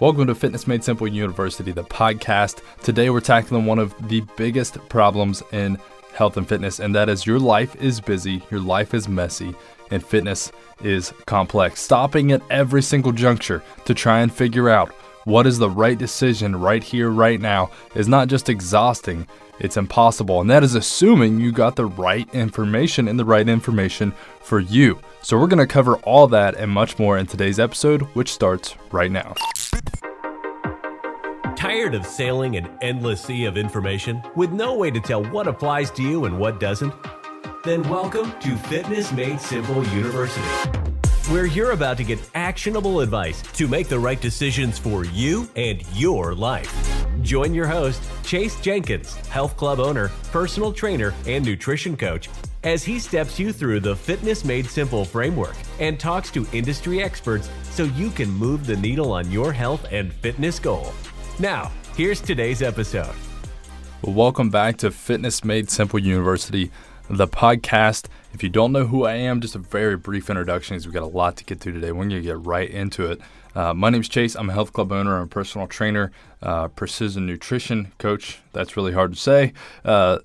Welcome 0.00 0.26
to 0.26 0.34
Fitness 0.34 0.66
Made 0.66 0.82
Simple 0.82 1.06
University, 1.06 1.70
the 1.70 1.84
podcast. 1.84 2.62
Today 2.82 3.10
we're 3.10 3.20
tackling 3.20 3.64
one 3.64 3.78
of 3.78 3.94
the 4.08 4.22
biggest 4.36 4.76
problems 4.88 5.40
in 5.52 5.78
health 6.14 6.36
and 6.36 6.48
fitness, 6.48 6.80
and 6.80 6.92
that 6.96 7.08
is 7.08 7.24
your 7.24 7.38
life 7.38 7.76
is 7.76 8.00
busy, 8.00 8.42
your 8.50 8.58
life 8.58 8.92
is 8.92 9.08
messy, 9.08 9.54
and 9.92 10.04
fitness 10.04 10.50
is 10.82 11.14
complex. 11.26 11.80
Stopping 11.80 12.32
at 12.32 12.42
every 12.50 12.82
single 12.82 13.12
juncture 13.12 13.62
to 13.84 13.94
try 13.94 14.18
and 14.18 14.34
figure 14.34 14.68
out 14.68 14.90
what 15.26 15.46
is 15.46 15.58
the 15.58 15.70
right 15.70 15.96
decision 15.96 16.56
right 16.56 16.82
here, 16.82 17.10
right 17.10 17.40
now, 17.40 17.70
is 17.94 18.08
not 18.08 18.26
just 18.26 18.48
exhausting, 18.48 19.28
it's 19.60 19.76
impossible. 19.76 20.40
And 20.40 20.50
that 20.50 20.64
is 20.64 20.74
assuming 20.74 21.38
you 21.38 21.52
got 21.52 21.76
the 21.76 21.86
right 21.86 22.28
information 22.34 23.06
and 23.06 23.16
the 23.16 23.24
right 23.24 23.48
information 23.48 24.12
for 24.40 24.58
you. 24.58 24.98
So, 25.22 25.38
we're 25.38 25.46
going 25.46 25.58
to 25.60 25.72
cover 25.72 25.96
all 25.98 26.26
that 26.26 26.56
and 26.56 26.70
much 26.70 26.98
more 26.98 27.16
in 27.16 27.26
today's 27.26 27.60
episode, 27.60 28.02
which 28.14 28.32
starts 28.32 28.74
right 28.90 29.12
now. 29.12 29.34
Tired 31.56 31.94
of 31.94 32.04
sailing 32.04 32.56
an 32.56 32.68
endless 32.82 33.22
sea 33.22 33.46
of 33.46 33.56
information 33.56 34.22
with 34.36 34.52
no 34.52 34.74
way 34.74 34.90
to 34.90 35.00
tell 35.00 35.24
what 35.24 35.46
applies 35.46 35.90
to 35.92 36.02
you 36.02 36.26
and 36.26 36.38
what 36.38 36.60
doesn't? 36.60 36.92
Then 37.64 37.82
welcome 37.88 38.32
to 38.40 38.56
Fitness 38.56 39.10
Made 39.12 39.40
Simple 39.40 39.82
University, 39.88 40.42
where 41.32 41.46
you're 41.46 41.70
about 41.70 41.96
to 41.96 42.04
get 42.04 42.18
actionable 42.34 43.00
advice 43.00 43.40
to 43.52 43.66
make 43.66 43.88
the 43.88 43.98
right 43.98 44.20
decisions 44.20 44.78
for 44.78 45.06
you 45.06 45.48
and 45.56 45.82
your 45.94 46.34
life. 46.34 46.70
Join 47.22 47.54
your 47.54 47.66
host, 47.66 48.02
Chase 48.24 48.60
Jenkins, 48.60 49.14
health 49.28 49.56
club 49.56 49.80
owner, 49.80 50.10
personal 50.30 50.72
trainer, 50.72 51.14
and 51.26 51.42
nutrition 51.44 51.96
coach, 51.96 52.28
as 52.64 52.82
he 52.82 52.98
steps 52.98 53.38
you 53.38 53.52
through 53.52 53.78
the 53.78 53.94
Fitness 53.94 54.42
Made 54.42 54.66
Simple 54.66 55.04
framework 55.04 55.54
and 55.80 56.00
talks 56.00 56.30
to 56.30 56.46
industry 56.52 57.02
experts 57.02 57.50
so 57.70 57.84
you 57.84 58.10
can 58.10 58.30
move 58.30 58.66
the 58.66 58.76
needle 58.76 59.12
on 59.12 59.30
your 59.30 59.52
health 59.52 59.86
and 59.90 60.12
fitness 60.14 60.58
goal. 60.58 60.94
Now, 61.38 61.70
here's 61.94 62.22
today's 62.22 62.62
episode. 62.62 63.14
Welcome 64.02 64.48
back 64.48 64.78
to 64.78 64.90
Fitness 64.90 65.44
Made 65.44 65.68
Simple 65.68 65.98
University, 65.98 66.70
the 67.10 67.28
podcast. 67.28 68.06
If 68.32 68.42
you 68.42 68.48
don't 68.48 68.72
know 68.72 68.86
who 68.86 69.04
I 69.04 69.14
am, 69.14 69.42
just 69.42 69.54
a 69.54 69.58
very 69.58 69.98
brief 69.98 70.30
introduction 70.30 70.74
because 70.74 70.86
we've 70.86 70.94
got 70.94 71.02
a 71.02 71.06
lot 71.06 71.36
to 71.36 71.44
get 71.44 71.60
through 71.60 71.74
today. 71.74 71.92
We're 71.92 72.04
going 72.04 72.10
to 72.10 72.22
get 72.22 72.40
right 72.46 72.68
into 72.68 73.10
it. 73.10 73.20
Uh, 73.54 73.74
my 73.74 73.90
name 73.90 74.00
is 74.00 74.08
Chase. 74.08 74.34
I'm 74.34 74.48
a 74.48 74.54
health 74.54 74.72
club 74.72 74.90
owner. 74.90 75.16
I'm 75.16 75.24
a 75.24 75.26
personal 75.26 75.66
trainer, 75.66 76.12
uh, 76.42 76.68
precision 76.68 77.26
nutrition 77.26 77.92
coach. 77.98 78.40
That's 78.52 78.76
really 78.76 78.92
hard 78.92 79.12
to 79.12 79.20
say. 79.20 79.52
Uh, 79.84 80.18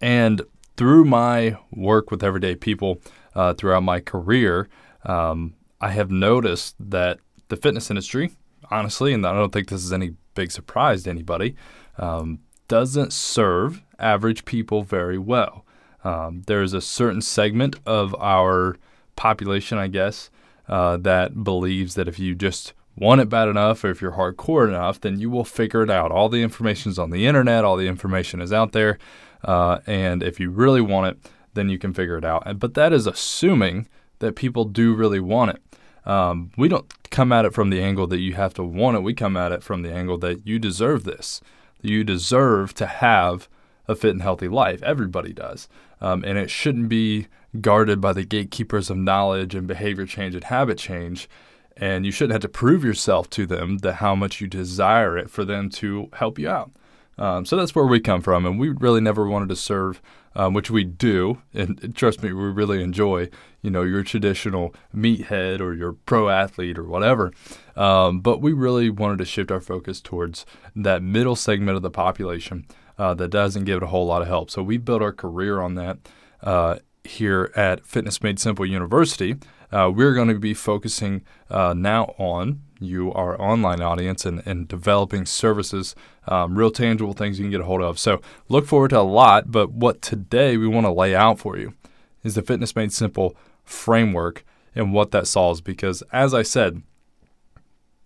and 0.00 0.42
through 0.76 1.04
my 1.04 1.56
work 1.70 2.10
with 2.10 2.22
everyday 2.22 2.54
people 2.54 3.00
uh, 3.34 3.54
throughout 3.54 3.82
my 3.82 4.00
career, 4.00 4.68
um, 5.04 5.54
I 5.80 5.90
have 5.90 6.10
noticed 6.10 6.74
that 6.78 7.18
the 7.48 7.56
fitness 7.56 7.90
industry, 7.90 8.32
honestly, 8.70 9.12
and 9.12 9.26
I 9.26 9.32
don't 9.32 9.52
think 9.52 9.68
this 9.68 9.84
is 9.84 9.92
any 9.92 10.14
big 10.34 10.50
surprise 10.50 11.04
to 11.04 11.10
anybody, 11.10 11.54
um, 11.98 12.40
doesn't 12.68 13.12
serve 13.12 13.82
average 13.98 14.44
people 14.44 14.82
very 14.82 15.18
well. 15.18 15.64
Um, 16.04 16.42
there's 16.46 16.72
a 16.72 16.80
certain 16.80 17.20
segment 17.20 17.76
of 17.86 18.14
our 18.16 18.76
population, 19.16 19.78
I 19.78 19.88
guess, 19.88 20.30
uh, 20.68 20.96
that 20.98 21.44
believes 21.44 21.94
that 21.94 22.08
if 22.08 22.18
you 22.18 22.34
just 22.34 22.74
want 22.96 23.20
it 23.20 23.28
bad 23.28 23.48
enough 23.48 23.84
or 23.84 23.90
if 23.90 24.00
you're 24.00 24.12
hardcore 24.12 24.68
enough, 24.68 25.00
then 25.00 25.20
you 25.20 25.30
will 25.30 25.44
figure 25.44 25.82
it 25.82 25.90
out. 25.90 26.10
All 26.10 26.28
the 26.28 26.42
information 26.42 26.90
is 26.90 26.98
on 26.98 27.10
the 27.10 27.26
internet, 27.26 27.64
all 27.64 27.76
the 27.76 27.88
information 27.88 28.40
is 28.40 28.52
out 28.52 28.72
there. 28.72 28.98
Uh, 29.46 29.78
and 29.86 30.22
if 30.22 30.38
you 30.38 30.50
really 30.50 30.82
want 30.82 31.06
it, 31.06 31.32
then 31.54 31.70
you 31.70 31.78
can 31.78 31.94
figure 31.94 32.18
it 32.18 32.24
out. 32.24 32.58
But 32.58 32.74
that 32.74 32.92
is 32.92 33.06
assuming 33.06 33.88
that 34.18 34.36
people 34.36 34.64
do 34.64 34.94
really 34.94 35.20
want 35.20 35.52
it. 35.52 35.62
Um, 36.08 36.50
we 36.56 36.68
don't 36.68 36.86
come 37.10 37.32
at 37.32 37.44
it 37.44 37.54
from 37.54 37.70
the 37.70 37.80
angle 37.80 38.06
that 38.08 38.20
you 38.20 38.34
have 38.34 38.54
to 38.54 38.62
want 38.62 38.96
it. 38.96 39.00
We 39.00 39.14
come 39.14 39.36
at 39.36 39.52
it 39.52 39.62
from 39.62 39.82
the 39.82 39.92
angle 39.92 40.18
that 40.18 40.46
you 40.46 40.58
deserve 40.58 41.04
this. 41.04 41.40
You 41.80 42.04
deserve 42.04 42.74
to 42.74 42.86
have 42.86 43.48
a 43.88 43.94
fit 43.94 44.10
and 44.10 44.22
healthy 44.22 44.48
life. 44.48 44.82
Everybody 44.82 45.32
does. 45.32 45.68
Um, 46.00 46.24
and 46.24 46.36
it 46.38 46.50
shouldn't 46.50 46.88
be 46.88 47.28
guarded 47.60 48.00
by 48.00 48.12
the 48.12 48.24
gatekeepers 48.24 48.90
of 48.90 48.96
knowledge 48.96 49.54
and 49.54 49.66
behavior 49.66 50.06
change 50.06 50.34
and 50.34 50.44
habit 50.44 50.78
change. 50.78 51.28
And 51.76 52.04
you 52.04 52.12
shouldn't 52.12 52.32
have 52.32 52.42
to 52.42 52.48
prove 52.48 52.84
yourself 52.84 53.28
to 53.30 53.46
them 53.46 53.78
that 53.78 53.94
how 53.94 54.14
much 54.14 54.40
you 54.40 54.46
desire 54.46 55.16
it 55.16 55.30
for 55.30 55.44
them 55.44 55.70
to 55.70 56.08
help 56.14 56.38
you 56.38 56.48
out. 56.48 56.70
Um, 57.18 57.46
so 57.46 57.56
that's 57.56 57.74
where 57.74 57.86
we 57.86 58.00
come 58.00 58.20
from. 58.20 58.44
And 58.44 58.58
we 58.58 58.68
really 58.68 59.00
never 59.00 59.26
wanted 59.26 59.48
to 59.48 59.56
serve 59.56 60.00
um, 60.36 60.52
which 60.52 60.70
we 60.70 60.84
do, 60.84 61.40
and 61.54 61.94
trust 61.96 62.22
me, 62.22 62.30
we 62.32 62.44
really 62.44 62.82
enjoy. 62.82 63.30
You 63.62 63.70
know, 63.70 63.82
your 63.82 64.04
traditional 64.04 64.74
meathead 64.94 65.60
or 65.60 65.74
your 65.74 65.94
pro 65.94 66.28
athlete 66.28 66.78
or 66.78 66.84
whatever. 66.84 67.32
Um, 67.74 68.20
but 68.20 68.40
we 68.40 68.52
really 68.52 68.90
wanted 68.90 69.18
to 69.18 69.24
shift 69.24 69.50
our 69.50 69.60
focus 69.60 70.00
towards 70.00 70.46
that 70.76 71.02
middle 71.02 71.34
segment 71.34 71.74
of 71.74 71.82
the 71.82 71.90
population 71.90 72.66
uh, 72.96 73.14
that 73.14 73.28
doesn't 73.28 73.64
give 73.64 73.78
it 73.78 73.82
a 73.82 73.88
whole 73.88 74.06
lot 74.06 74.22
of 74.22 74.28
help. 74.28 74.50
So 74.50 74.62
we 74.62 74.76
built 74.76 75.02
our 75.02 75.12
career 75.12 75.60
on 75.60 75.74
that 75.74 75.98
uh, 76.42 76.76
here 77.02 77.50
at 77.56 77.84
Fitness 77.86 78.22
Made 78.22 78.38
Simple 78.38 78.66
University. 78.66 79.34
Uh, 79.72 79.90
we're 79.92 80.14
going 80.14 80.28
to 80.28 80.38
be 80.38 80.54
focusing 80.54 81.22
uh, 81.50 81.74
now 81.76 82.14
on 82.18 82.62
you, 82.80 83.12
our 83.12 83.40
online 83.40 83.80
audience, 83.80 84.24
and, 84.24 84.42
and 84.46 84.68
developing 84.68 85.26
services, 85.26 85.94
um, 86.28 86.56
real 86.56 86.70
tangible 86.70 87.12
things 87.12 87.38
you 87.38 87.44
can 87.44 87.50
get 87.50 87.60
a 87.60 87.64
hold 87.64 87.82
of. 87.82 87.98
So 87.98 88.20
look 88.48 88.66
forward 88.66 88.90
to 88.90 89.00
a 89.00 89.02
lot, 89.02 89.50
but 89.50 89.72
what 89.72 90.02
today 90.02 90.56
we 90.56 90.66
want 90.66 90.86
to 90.86 90.92
lay 90.92 91.14
out 91.14 91.38
for 91.38 91.56
you 91.56 91.74
is 92.22 92.34
the 92.34 92.42
Fitness 92.42 92.74
Made 92.76 92.92
Simple 92.92 93.36
framework 93.64 94.44
and 94.74 94.92
what 94.92 95.10
that 95.12 95.26
solves. 95.26 95.60
Because 95.60 96.02
as 96.12 96.34
I 96.34 96.42
said, 96.42 96.82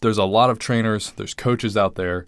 there's 0.00 0.18
a 0.18 0.24
lot 0.24 0.50
of 0.50 0.58
trainers, 0.58 1.12
there's 1.12 1.34
coaches 1.34 1.76
out 1.76 1.96
there 1.96 2.26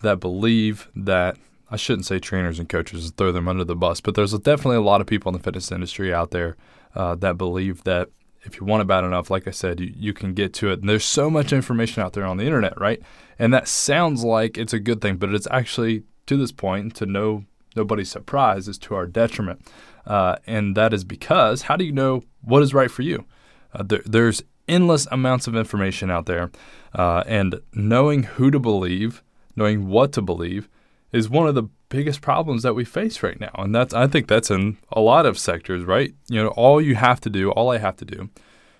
that 0.00 0.20
believe 0.20 0.88
that 0.96 1.36
I 1.70 1.76
shouldn't 1.76 2.06
say 2.06 2.18
trainers 2.18 2.58
and 2.58 2.68
coaches, 2.68 3.10
throw 3.16 3.32
them 3.32 3.48
under 3.48 3.64
the 3.64 3.76
bus, 3.76 4.00
but 4.00 4.14
there's 4.14 4.36
definitely 4.38 4.76
a 4.76 4.82
lot 4.82 5.00
of 5.00 5.06
people 5.06 5.30
in 5.30 5.38
the 5.38 5.42
fitness 5.42 5.72
industry 5.72 6.12
out 6.12 6.30
there 6.30 6.56
uh, 6.94 7.14
that 7.16 7.38
believe 7.38 7.84
that 7.84 8.10
if 8.44 8.60
you 8.60 8.66
want 8.66 8.82
it 8.82 8.86
bad 8.86 9.04
enough, 9.04 9.30
like 9.30 9.46
I 9.46 9.52
said, 9.52 9.80
you, 9.80 9.92
you 9.96 10.12
can 10.12 10.34
get 10.34 10.52
to 10.54 10.70
it. 10.70 10.80
And 10.80 10.88
there's 10.88 11.04
so 11.04 11.30
much 11.30 11.52
information 11.52 12.02
out 12.02 12.12
there 12.12 12.24
on 12.24 12.36
the 12.36 12.44
internet, 12.44 12.78
right? 12.80 13.00
And 13.38 13.52
that 13.54 13.68
sounds 13.68 14.24
like 14.24 14.58
it's 14.58 14.72
a 14.72 14.80
good 14.80 15.00
thing, 15.00 15.16
but 15.16 15.34
it's 15.34 15.48
actually 15.50 16.04
to 16.26 16.36
this 16.36 16.52
point, 16.52 16.94
to 16.96 17.06
no 17.06 17.44
nobody's 17.74 18.10
surprise, 18.10 18.68
is 18.68 18.78
to 18.78 18.94
our 18.94 19.06
detriment. 19.06 19.66
Uh, 20.06 20.36
and 20.46 20.76
that 20.76 20.92
is 20.92 21.04
because 21.04 21.62
how 21.62 21.76
do 21.76 21.84
you 21.84 21.92
know 21.92 22.22
what 22.42 22.62
is 22.62 22.74
right 22.74 22.90
for 22.90 23.02
you? 23.02 23.24
Uh, 23.72 23.82
there, 23.82 24.02
there's 24.04 24.42
endless 24.68 25.06
amounts 25.10 25.46
of 25.46 25.56
information 25.56 26.10
out 26.10 26.26
there, 26.26 26.50
uh, 26.94 27.22
and 27.26 27.60
knowing 27.72 28.24
who 28.24 28.50
to 28.50 28.58
believe, 28.58 29.22
knowing 29.56 29.88
what 29.88 30.12
to 30.12 30.22
believe, 30.22 30.68
is 31.12 31.28
one 31.28 31.46
of 31.46 31.54
the 31.54 31.68
biggest 31.88 32.22
problems 32.22 32.62
that 32.62 32.74
we 32.74 32.84
face 32.84 33.22
right 33.22 33.38
now. 33.38 33.52
And 33.58 33.74
that's 33.74 33.92
I 33.94 34.06
think 34.06 34.26
that's 34.26 34.50
in 34.50 34.78
a 34.90 35.00
lot 35.00 35.26
of 35.26 35.38
sectors, 35.38 35.84
right? 35.84 36.14
You 36.28 36.42
know, 36.42 36.48
all 36.48 36.80
you 36.80 36.94
have 36.94 37.20
to 37.20 37.30
do, 37.30 37.50
all 37.50 37.70
I 37.70 37.78
have 37.78 37.96
to 37.98 38.04
do 38.04 38.30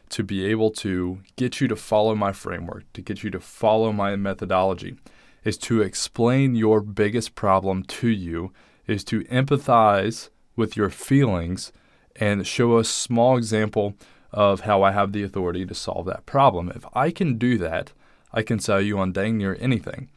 to 0.08 0.22
be 0.22 0.44
able 0.44 0.70
to 0.70 1.20
get 1.36 1.60
you 1.60 1.68
to 1.68 1.76
follow 1.76 2.14
my 2.14 2.32
framework, 2.32 2.84
to 2.92 3.00
get 3.00 3.22
you 3.22 3.30
to 3.30 3.40
follow 3.40 3.92
my 3.92 4.14
methodology 4.14 4.96
is 5.42 5.56
to 5.56 5.80
explain 5.80 6.54
your 6.54 6.80
biggest 6.80 7.34
problem 7.34 7.82
to 7.82 8.08
you, 8.08 8.52
is 8.86 9.02
to 9.04 9.24
empathize 9.24 10.28
with 10.54 10.76
your 10.76 10.90
feelings 10.90 11.72
and 12.16 12.46
show 12.46 12.78
a 12.78 12.84
small 12.84 13.36
example 13.36 13.94
of 14.30 14.60
how 14.60 14.82
I 14.82 14.92
have 14.92 15.12
the 15.12 15.22
authority 15.22 15.64
to 15.66 15.74
solve 15.74 16.06
that 16.06 16.26
problem. 16.26 16.70
If 16.74 16.84
I 16.94 17.10
can 17.10 17.38
do 17.38 17.58
that, 17.58 17.92
I 18.32 18.42
can 18.42 18.58
sell 18.58 18.80
you 18.80 18.98
on 18.98 19.12
dang 19.12 19.38
near 19.38 19.56
anything. 19.60 20.10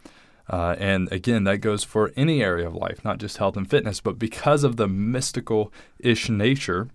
Uh, 0.47 0.75
and 0.77 1.11
again, 1.11 1.43
that 1.45 1.57
goes 1.57 1.83
for 1.83 2.11
any 2.15 2.41
area 2.41 2.67
of 2.67 2.75
life, 2.75 3.03
not 3.03 3.17
just 3.17 3.37
health 3.37 3.57
and 3.57 3.69
fitness. 3.69 3.99
But 3.99 4.19
because 4.19 4.63
of 4.63 4.77
the 4.77 4.87
mystical 4.87 5.73
ish 5.99 6.29
nature 6.29 6.89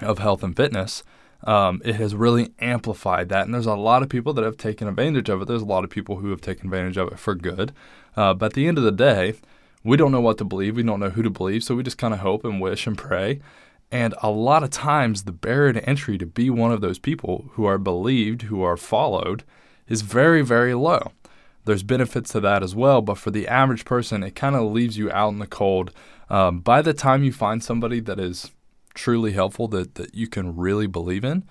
of 0.00 0.18
health 0.18 0.42
and 0.42 0.56
fitness, 0.56 1.04
um, 1.44 1.80
it 1.84 1.96
has 1.96 2.14
really 2.14 2.52
amplified 2.58 3.28
that. 3.28 3.44
And 3.44 3.54
there's 3.54 3.66
a 3.66 3.74
lot 3.74 4.02
of 4.02 4.08
people 4.08 4.32
that 4.32 4.44
have 4.44 4.56
taken 4.56 4.88
advantage 4.88 5.28
of 5.28 5.42
it. 5.42 5.48
There's 5.48 5.62
a 5.62 5.66
lot 5.66 5.84
of 5.84 5.90
people 5.90 6.16
who 6.16 6.30
have 6.30 6.40
taken 6.40 6.66
advantage 6.66 6.96
of 6.96 7.12
it 7.12 7.18
for 7.18 7.34
good. 7.34 7.72
Uh, 8.16 8.34
but 8.34 8.46
at 8.46 8.52
the 8.54 8.66
end 8.66 8.78
of 8.78 8.84
the 8.84 8.92
day, 8.92 9.34
we 9.84 9.96
don't 9.96 10.12
know 10.12 10.20
what 10.20 10.38
to 10.38 10.44
believe. 10.44 10.76
We 10.76 10.82
don't 10.82 11.00
know 11.00 11.10
who 11.10 11.22
to 11.22 11.30
believe. 11.30 11.62
So 11.62 11.74
we 11.74 11.82
just 11.82 11.98
kind 11.98 12.14
of 12.14 12.20
hope 12.20 12.44
and 12.44 12.60
wish 12.60 12.86
and 12.86 12.96
pray. 12.96 13.40
And 13.92 14.14
a 14.22 14.30
lot 14.30 14.64
of 14.64 14.70
times, 14.70 15.22
the 15.22 15.32
barrier 15.32 15.74
to 15.74 15.88
entry 15.88 16.18
to 16.18 16.26
be 16.26 16.50
one 16.50 16.72
of 16.72 16.80
those 16.80 16.98
people 16.98 17.50
who 17.52 17.64
are 17.66 17.78
believed, 17.78 18.42
who 18.42 18.62
are 18.62 18.76
followed, 18.76 19.44
is 19.86 20.00
very, 20.00 20.42
very 20.42 20.74
low. 20.74 21.12
There's 21.64 21.82
benefits 21.82 22.32
to 22.32 22.40
that 22.40 22.62
as 22.62 22.74
well, 22.74 23.00
but 23.00 23.18
for 23.18 23.30
the 23.30 23.48
average 23.48 23.84
person, 23.84 24.22
it 24.22 24.34
kind 24.34 24.54
of 24.54 24.70
leaves 24.70 24.98
you 24.98 25.10
out 25.10 25.30
in 25.30 25.38
the 25.38 25.46
cold. 25.46 25.92
Um, 26.28 26.60
by 26.60 26.82
the 26.82 26.92
time 26.92 27.24
you 27.24 27.32
find 27.32 27.62
somebody 27.62 28.00
that 28.00 28.20
is 28.20 28.50
truly 28.94 29.32
helpful, 29.32 29.68
that, 29.68 29.94
that 29.94 30.14
you 30.14 30.26
can 30.28 30.56
really 30.56 30.86
believe 30.86 31.24
in, 31.24 31.44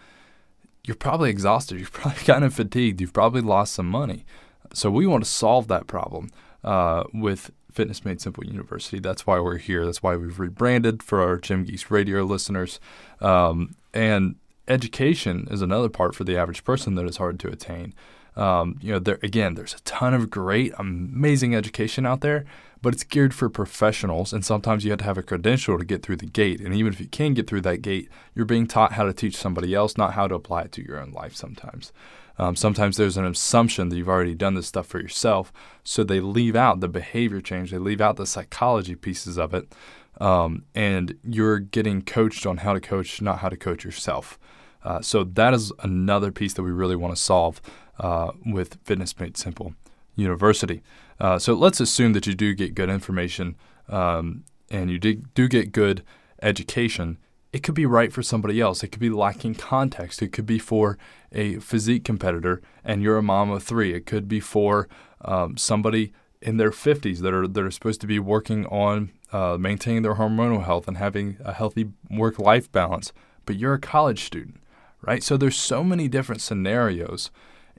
you're 0.86 0.95
probably 0.95 1.30
exhausted. 1.30 1.80
You're 1.80 1.89
probably 1.92 2.24
kind 2.24 2.44
of 2.44 2.54
fatigued. 2.54 3.01
You've 3.01 3.13
probably 3.13 3.42
lost 3.42 3.74
some 3.74 3.88
money. 3.88 4.25
So 4.74 4.89
we 4.89 5.07
want 5.07 5.24
to 5.24 5.30
solve 5.30 5.68
that 5.68 5.88
problem 5.88 6.30
uh, 6.63 7.04
with 7.13 7.51
Fitness 7.71 8.06
Made 8.06 8.21
Simple 8.21 8.45
University. 8.45 9.00
That's 9.00 9.25
why 9.25 9.39
we're 9.39 9.57
here. 9.57 9.86
That's 9.86 10.04
why 10.04 10.15
we've 10.15 10.39
rebranded 10.39 11.01
for 11.01 11.21
our 11.21 11.38
Gym 11.38 11.65
Geeks 11.65 11.89
radio 11.89 12.24
listeners. 12.24 12.80
Um, 13.19 13.75
and 13.94 14.36
education 14.68 15.48
is 15.51 15.62
another 15.62 15.89
part 15.89 16.15
for 16.15 16.24
the 16.24 16.38
average 16.38 16.63
person 16.63 16.95
that 16.95 17.06
is 17.06 17.18
hard 17.18 17.39
to 17.42 17.50
attain. 17.50 17.94
Um, 18.36 18.78
you 18.82 18.92
know, 18.92 19.00
there 19.00 19.20
again, 19.22 19.56
there's 19.56 19.74
a 19.74 19.82
ton 19.82 20.14
of 20.14 20.30
great, 20.30 20.74
amazing 20.78 21.56
education 21.56 22.06
out 22.06 22.22
there, 22.22 22.46
but 22.82 22.94
it's 22.94 23.04
geared 23.04 23.34
for 23.34 23.50
professionals, 23.50 24.34
and 24.34 24.44
sometimes 24.44 24.84
you 24.84 24.92
have 24.92 25.00
to 25.00 25.06
have 25.06 25.18
a 25.18 25.24
credential 25.24 25.78
to 25.78 25.86
get 25.86 26.04
through 26.04 26.18
the 26.18 26.26
gate. 26.26 26.60
And 26.60 26.74
even 26.74 26.92
if 26.92 27.00
you 27.00 27.08
can 27.08 27.34
get 27.34 27.48
through 27.48 27.62
that 27.62 27.82
gate, 27.82 28.10
you're 28.36 28.46
being 28.46 28.68
taught 28.68 28.94
how 28.94 29.04
to 29.04 29.14
teach 29.14 29.38
somebody 29.38 29.74
else, 29.74 29.98
not 29.98 30.14
how 30.14 30.28
to 30.28 30.36
apply 30.36 30.64
it 30.64 30.72
to 30.74 30.86
your 30.86 31.00
own 31.00 31.12
life. 31.12 31.36
Sometimes, 31.36 31.94
um, 32.38 32.56
sometimes 32.56 32.98
there's 32.98 33.18
an 33.18 33.26
assumption 33.26 33.90
that 33.90 33.96
you've 33.96 34.10
already 34.10 34.36
done 34.36 34.56
this 34.56 34.68
stuff 34.68 34.88
for 34.88 35.00
yourself, 35.00 35.54
so 35.84 36.04
they 36.04 36.20
leave 36.20 36.56
out 36.56 36.80
the 36.80 36.90
behavior 36.90 37.40
change, 37.40 37.72
they 37.72 37.78
leave 37.78 38.02
out 38.02 38.18
the 38.18 38.26
psychology 38.26 38.96
pieces 38.96 39.38
of 39.38 39.54
it, 39.54 39.72
um, 40.20 40.64
and 40.74 41.18
you're 41.24 41.60
getting 41.60 42.02
coached 42.02 42.46
on 42.46 42.58
how 42.58 42.74
to 42.74 42.82
coach, 42.82 43.22
not 43.22 43.40
how 43.40 43.50
to 43.50 43.58
coach 43.58 43.86
yourself. 43.86 44.40
Uh, 44.84 45.02
so 45.02 45.24
that 45.24 45.54
is 45.54 45.72
another 45.80 46.32
piece 46.32 46.54
that 46.54 46.64
we 46.64 46.72
really 46.72 46.96
want 46.96 47.16
to 47.16 47.22
solve 47.22 47.62
uh, 48.00 48.31
with 48.45 48.78
Fitness 48.84 49.18
Made 49.19 49.38
Simple 49.38 49.74
University. 50.16 50.81
Uh, 51.19 51.40
so 51.40 51.54
let's 51.54 51.80
assume 51.80 52.13
that 52.13 52.28
you 52.28 52.34
do 52.34 52.54
get 52.54 52.75
good 52.75 52.90
information 52.90 53.56
um, 53.90 54.44
and 54.69 54.90
you 54.90 55.00
do, 55.00 55.48
get 55.48 55.72
good 55.72 56.04
education. 56.42 57.18
It 57.51 57.63
could 57.63 57.75
be 57.75 57.86
right 57.86 58.12
for 58.12 58.24
somebody 58.24 58.60
else. 58.60 58.84
It 58.84 58.90
could 58.90 59.00
be 59.00 59.10
lacking 59.10 59.56
context. 59.56 60.22
It 60.22 60.30
could 60.30 60.45
be 60.45 60.60
for 60.60 60.98
a 61.31 61.60
physique 61.60 62.04
competitor 62.04 62.62
and 62.84 63.01
you're 63.01 63.18
a 63.18 63.24
mom 63.24 63.51
of 63.51 63.63
three. 63.63 63.94
It 63.94 64.06
could 64.06 64.28
be 64.28 64.39
for 64.39 64.88
um, 65.22 65.57
somebody 65.57 66.13
in 66.42 66.57
their 66.57 66.72
50s 66.72 67.19
that 67.19 67.34
are 67.34 67.48
that 67.48 67.63
are 67.63 67.72
supposed 67.72 68.01
to 68.01 68.07
be 68.07 68.19
working 68.19 68.66
on 68.66 69.12
uh, 69.31 69.57
maintaining 69.57 70.04
their 70.04 70.16
hormonal 70.16 70.66
health 70.66 70.88
and 70.88 70.98
having 70.98 71.38
a 71.44 71.54
healthy 71.54 71.89
work-life 72.10 72.72
balance. 72.72 73.13
But 73.46 73.56
you're 73.56 73.74
a 73.75 73.80
college 73.80 74.24
student, 74.24 74.57
right? 75.01 75.24
So 75.24 75.38
there's 75.38 75.56
so 75.56 75.84
many 75.84 76.07
different 76.07 76.42
scenarios 76.42 77.31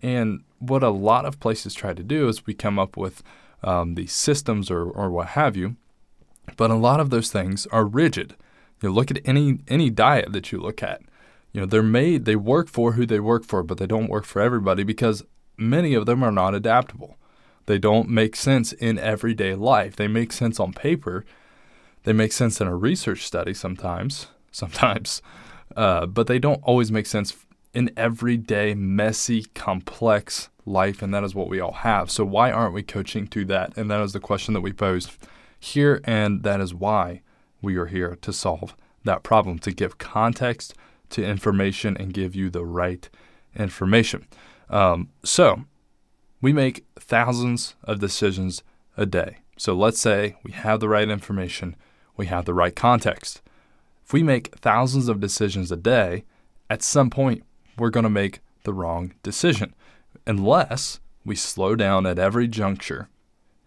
and 0.05 0.45
what 0.59 0.83
a 0.83 0.91
lot 0.91 1.25
of 1.25 1.41
places 1.41 1.73
try 1.73 1.95
to 1.95 2.03
do 2.03 2.29
is 2.29 2.47
we 2.47 2.53
come 2.53 2.79
up 2.79 2.95
with 2.95 3.23
um, 3.63 3.95
these 3.95 4.13
systems 4.13 4.71
or, 4.71 4.83
or 4.85 5.09
what 5.09 5.29
have 5.29 5.57
you, 5.57 5.77
but 6.59 6.71
a 6.71 6.75
lot 6.75 7.01
of 7.01 7.09
those 7.09 7.33
things 7.33 7.67
are 7.69 7.87
rigid. 7.87 8.37
You 8.83 8.91
know, 8.91 8.95
look 8.95 9.11
at 9.11 9.21
any 9.25 9.61
any 9.67 9.89
diet 9.89 10.33
that 10.35 10.53
you 10.53 10.61
look 10.61 10.83
at. 10.83 11.01
You 11.53 11.63
know, 11.63 11.67
they're 11.67 11.83
made, 11.83 12.27
they 12.27 12.37
work 12.37 12.69
for 12.69 12.93
who 12.93 13.07
they 13.07 13.19
work 13.19 13.45
for, 13.45 13.63
but 13.63 13.79
they 13.79 13.87
don't 13.87 14.11
work 14.11 14.27
for 14.27 14.43
everybody 14.43 14.83
because 14.83 15.25
many 15.57 15.95
of 15.95 16.05
them 16.05 16.23
are 16.23 16.33
not 16.33 16.55
adaptable. 16.55 17.17
They 17.65 17.79
don't 17.79 18.11
make 18.11 18.37
sense 18.37 18.75
in 18.75 18.99
everyday 18.99 19.55
life. 19.55 19.97
They 19.97 20.09
make 20.09 20.33
sense 20.33 20.61
on 20.61 20.75
paper. 20.75 21.25
They 22.03 22.13
make 22.13 22.33
sense 22.33 22.61
in 22.61 22.67
a 22.67 22.77
research 22.77 23.25
study 23.25 23.55
sometimes, 23.55 24.27
sometimes, 24.53 25.23
uh, 25.75 26.05
but 26.05 26.27
they 26.27 26.39
don't 26.39 26.61
always 26.63 26.93
make 26.93 27.07
sense 27.07 27.35
an 27.75 27.91
everyday, 27.97 28.75
messy, 28.75 29.45
complex 29.55 30.49
life, 30.67 31.03
and 31.03 31.13
that 31.13 31.25
is 31.25 31.35
what 31.35 31.49
we 31.49 31.61
all 31.61 31.73
have. 31.73 32.11
So, 32.11 32.25
why 32.25 32.51
aren't 32.51 32.75
we 32.75 32.83
coaching 32.83 33.27
to 33.29 33.45
that? 33.47 33.77
And 33.77 33.91
that 33.91 34.01
is 34.01 34.13
the 34.13 34.21
question 34.21 34.55
that 34.55 34.61
we 34.61 34.73
posed 34.73 35.11
here, 35.59 36.01
and 36.05 36.43
that 36.43 36.61
is 36.61 36.75
why 36.75 37.23
we 37.61 37.77
are 37.77 37.87
here 37.87 38.17
to 38.21 38.33
solve 38.33 38.75
that 39.05 39.23
problem, 39.23 39.59
to 39.61 39.73
give 39.73 39.99
context 39.99 40.75
to 41.11 41.25
information 41.25 41.97
and 41.97 42.15
give 42.15 42.35
you 42.35 42.51
the 42.51 42.65
right 42.65 43.09
information. 43.57 44.27
Um, 44.71 45.11
so, 45.23 45.65
we 46.41 46.53
make 46.53 46.85
thousands 46.99 47.75
of 47.85 48.01
decisions 48.01 48.63
a 48.97 49.07
day. 49.07 49.39
So, 49.57 49.75
let's 49.75 50.01
say 50.01 50.37
we 50.45 50.53
have 50.53 50.81
the 50.81 50.89
right 50.89 51.09
information, 51.09 51.77
we 52.17 52.27
have 52.27 52.45
the 52.45 52.55
right 52.55 52.75
context. 52.75 53.43
If 54.05 54.13
we 54.13 54.23
make 54.23 54.55
thousands 54.57 55.09
of 55.09 55.21
decisions 55.21 55.73
a 55.73 55.77
day, 55.77 56.25
at 56.69 56.83
some 56.83 57.11
point 57.11 57.43
we're 57.77 57.91
going 57.91 58.05
to 58.05 58.11
make 58.11 58.41
the 58.65 58.73
wrong 58.73 59.15
decision 59.23 59.75
unless 60.27 61.01
we 61.25 61.37
slow 61.37 61.75
down 61.75 62.07
at 62.07 62.19
every 62.19 62.49
juncture, 62.49 63.09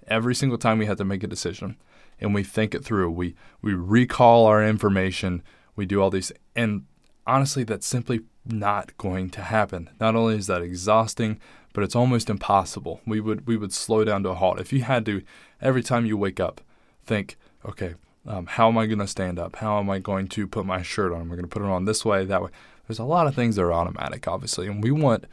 every 0.07 0.35
single 0.35 0.57
time 0.57 0.77
we 0.77 0.85
have 0.85 0.97
to 0.97 1.05
make 1.05 1.23
a 1.23 1.27
decision, 1.27 1.77
and 2.19 2.33
we 2.33 2.43
think 2.43 2.73
it 2.73 2.83
through. 2.83 3.11
We 3.11 3.35
we 3.61 3.73
recall 3.73 4.45
our 4.45 4.63
information. 4.63 5.43
We 5.75 5.85
do 5.85 6.01
all 6.01 6.09
these, 6.09 6.31
and 6.55 6.85
honestly, 7.25 7.63
that's 7.63 7.87
simply 7.87 8.21
not 8.45 8.97
going 8.97 9.29
to 9.31 9.41
happen. 9.41 9.89
Not 9.99 10.15
only 10.15 10.35
is 10.35 10.47
that 10.47 10.61
exhausting, 10.61 11.39
but 11.73 11.83
it's 11.83 11.95
almost 11.95 12.29
impossible. 12.29 13.01
We 13.05 13.19
would 13.19 13.45
we 13.45 13.57
would 13.57 13.73
slow 13.73 14.03
down 14.03 14.23
to 14.23 14.29
a 14.29 14.35
halt 14.35 14.59
if 14.59 14.73
you 14.73 14.83
had 14.83 15.05
to. 15.07 15.21
Every 15.61 15.83
time 15.83 16.05
you 16.05 16.17
wake 16.17 16.39
up, 16.39 16.61
think, 17.05 17.37
okay, 17.65 17.95
um, 18.27 18.45
how 18.45 18.67
am 18.67 18.77
I 18.77 18.85
going 18.85 18.99
to 18.99 19.07
stand 19.07 19.39
up? 19.39 19.57
How 19.57 19.79
am 19.79 19.89
I 19.89 19.99
going 19.99 20.27
to 20.29 20.47
put 20.47 20.65
my 20.65 20.81
shirt 20.81 21.11
on? 21.11 21.21
Am 21.21 21.31
I 21.31 21.35
going 21.35 21.41
to 21.41 21.47
put 21.47 21.61
it 21.61 21.69
on 21.69 21.85
this 21.85 22.03
way, 22.03 22.25
that 22.25 22.41
way? 22.41 22.49
There's 22.87 22.99
a 22.99 23.03
lot 23.03 23.27
of 23.27 23.35
things 23.35 23.55
that 23.55 23.63
are 23.63 23.73
automatic, 23.73 24.27
obviously, 24.27 24.67
and 24.67 24.81
we 24.81 24.91
want 24.91 25.25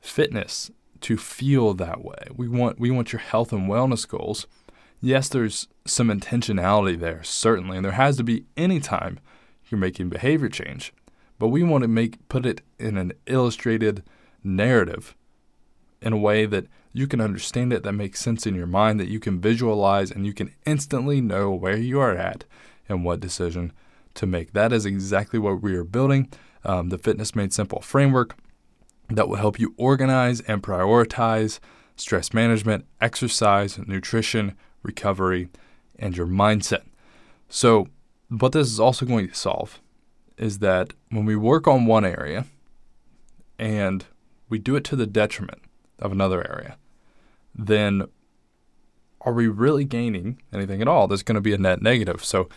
fitness 0.00 0.70
to 1.02 1.16
feel 1.16 1.74
that 1.74 2.04
way. 2.04 2.28
We 2.34 2.48
want 2.48 2.78
we 2.78 2.90
want 2.90 3.12
your 3.12 3.20
health 3.20 3.52
and 3.52 3.68
wellness 3.68 4.06
goals. 4.06 4.46
Yes, 5.00 5.28
there's 5.28 5.66
some 5.86 6.08
intentionality 6.08 6.98
there, 6.98 7.22
certainly, 7.22 7.76
and 7.76 7.84
there 7.84 7.92
has 7.92 8.16
to 8.18 8.24
be 8.24 8.44
any 8.56 8.80
time 8.80 9.18
you're 9.68 9.78
making 9.78 10.08
behavior 10.08 10.48
change. 10.48 10.92
But 11.38 11.48
we 11.48 11.62
want 11.62 11.82
to 11.82 11.88
make 11.88 12.28
put 12.28 12.44
it 12.44 12.60
in 12.78 12.96
an 12.96 13.12
illustrated 13.26 14.02
narrative 14.44 15.16
in 16.02 16.12
a 16.12 16.18
way 16.18 16.46
that 16.46 16.66
you 16.92 17.06
can 17.06 17.20
understand 17.20 17.72
it, 17.72 17.82
that 17.82 17.92
makes 17.92 18.20
sense 18.20 18.46
in 18.46 18.54
your 18.54 18.66
mind, 18.66 18.98
that 19.00 19.08
you 19.08 19.20
can 19.20 19.40
visualize, 19.40 20.10
and 20.10 20.26
you 20.26 20.32
can 20.32 20.52
instantly 20.66 21.20
know 21.20 21.50
where 21.50 21.76
you 21.76 22.00
are 22.00 22.16
at 22.16 22.44
and 22.88 23.04
what 23.04 23.20
decision 23.20 23.72
to 24.14 24.26
make. 24.26 24.52
That 24.52 24.72
is 24.72 24.84
exactly 24.84 25.38
what 25.38 25.62
we 25.62 25.74
are 25.76 25.84
building 25.84 26.28
um, 26.64 26.88
the 26.88 26.98
Fitness 26.98 27.34
Made 27.34 27.52
Simple 27.52 27.80
framework 27.80 28.36
that 29.08 29.28
will 29.28 29.36
help 29.36 29.58
you 29.58 29.74
organize 29.76 30.40
and 30.42 30.62
prioritize 30.62 31.58
stress 31.96 32.32
management, 32.32 32.86
exercise, 33.00 33.78
nutrition, 33.78 34.56
recovery, 34.82 35.48
and 35.98 36.16
your 36.16 36.26
mindset. 36.26 36.82
So, 37.48 37.88
what 38.28 38.52
this 38.52 38.68
is 38.68 38.80
also 38.80 39.04
going 39.04 39.28
to 39.28 39.34
solve 39.34 39.80
is 40.38 40.60
that 40.60 40.94
when 41.10 41.26
we 41.26 41.36
work 41.36 41.66
on 41.66 41.86
one 41.86 42.04
area 42.04 42.46
and 43.58 44.06
we 44.48 44.58
do 44.58 44.76
it 44.76 44.84
to 44.84 44.96
the 44.96 45.06
detriment 45.06 45.60
of 45.98 46.12
another 46.12 46.46
area, 46.48 46.76
then 47.54 48.04
are 49.20 49.32
we 49.32 49.48
really 49.48 49.84
gaining 49.84 50.40
anything 50.52 50.80
at 50.80 50.88
all? 50.88 51.06
There's 51.06 51.22
going 51.22 51.34
to 51.34 51.40
be 51.40 51.52
a 51.52 51.58
net 51.58 51.82
negative. 51.82 52.24
So, 52.24 52.48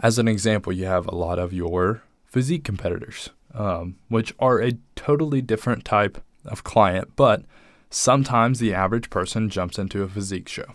as 0.00 0.18
an 0.18 0.28
example, 0.28 0.72
you 0.72 0.86
have 0.86 1.06
a 1.06 1.14
lot 1.14 1.38
of 1.38 1.52
your 1.52 2.02
physique 2.34 2.64
competitors, 2.64 3.30
um, 3.54 3.94
which 4.08 4.34
are 4.40 4.60
a 4.60 4.72
totally 4.96 5.40
different 5.40 5.84
type 5.84 6.20
of 6.44 6.64
client, 6.64 7.12
but 7.14 7.44
sometimes 7.90 8.58
the 8.58 8.74
average 8.74 9.08
person 9.08 9.48
jumps 9.48 9.78
into 9.78 10.02
a 10.02 10.08
physique 10.08 10.48
show 10.48 10.74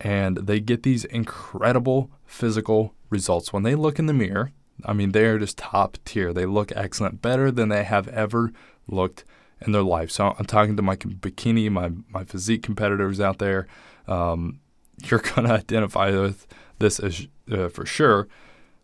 and 0.00 0.38
they 0.38 0.58
get 0.58 0.82
these 0.82 1.04
incredible 1.04 2.10
physical 2.26 2.94
results. 3.10 3.52
When 3.52 3.62
they 3.62 3.76
look 3.76 4.00
in 4.00 4.06
the 4.06 4.12
mirror, 4.12 4.50
I 4.84 4.92
mean, 4.92 5.12
they 5.12 5.26
are 5.26 5.38
just 5.38 5.56
top 5.56 5.98
tier. 6.04 6.32
They 6.32 6.46
look 6.46 6.72
excellent, 6.74 7.22
better 7.22 7.52
than 7.52 7.68
they 7.68 7.84
have 7.84 8.08
ever 8.08 8.52
looked 8.88 9.24
in 9.64 9.70
their 9.70 9.84
life. 9.84 10.10
So 10.10 10.34
I'm 10.36 10.46
talking 10.46 10.74
to 10.74 10.82
my 10.82 10.96
bikini, 10.96 11.70
my, 11.70 11.92
my 12.08 12.24
physique 12.24 12.64
competitors 12.64 13.20
out 13.20 13.38
there. 13.38 13.68
Um, 14.08 14.58
you're 15.04 15.20
going 15.20 15.46
to 15.46 15.54
identify 15.54 16.10
with 16.10 16.48
this 16.80 16.98
as, 16.98 17.28
uh, 17.52 17.68
for 17.68 17.86
sure. 17.86 18.26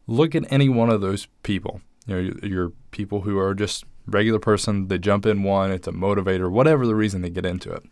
Look 0.06 0.36
at 0.36 0.44
any 0.52 0.68
one 0.68 0.90
of 0.90 1.00
those 1.00 1.26
people 1.42 1.80
you 2.06 2.14
know, 2.14 2.34
you're 2.42 2.72
people 2.90 3.22
who 3.22 3.38
are 3.38 3.54
just 3.54 3.84
regular 4.06 4.38
person. 4.38 4.88
They 4.88 4.98
jump 4.98 5.26
in 5.26 5.42
one. 5.42 5.70
It's 5.70 5.88
a 5.88 5.92
motivator. 5.92 6.50
Whatever 6.50 6.86
the 6.86 6.94
reason 6.94 7.22
they 7.22 7.30
get 7.30 7.46
into 7.46 7.72
it. 7.72 7.84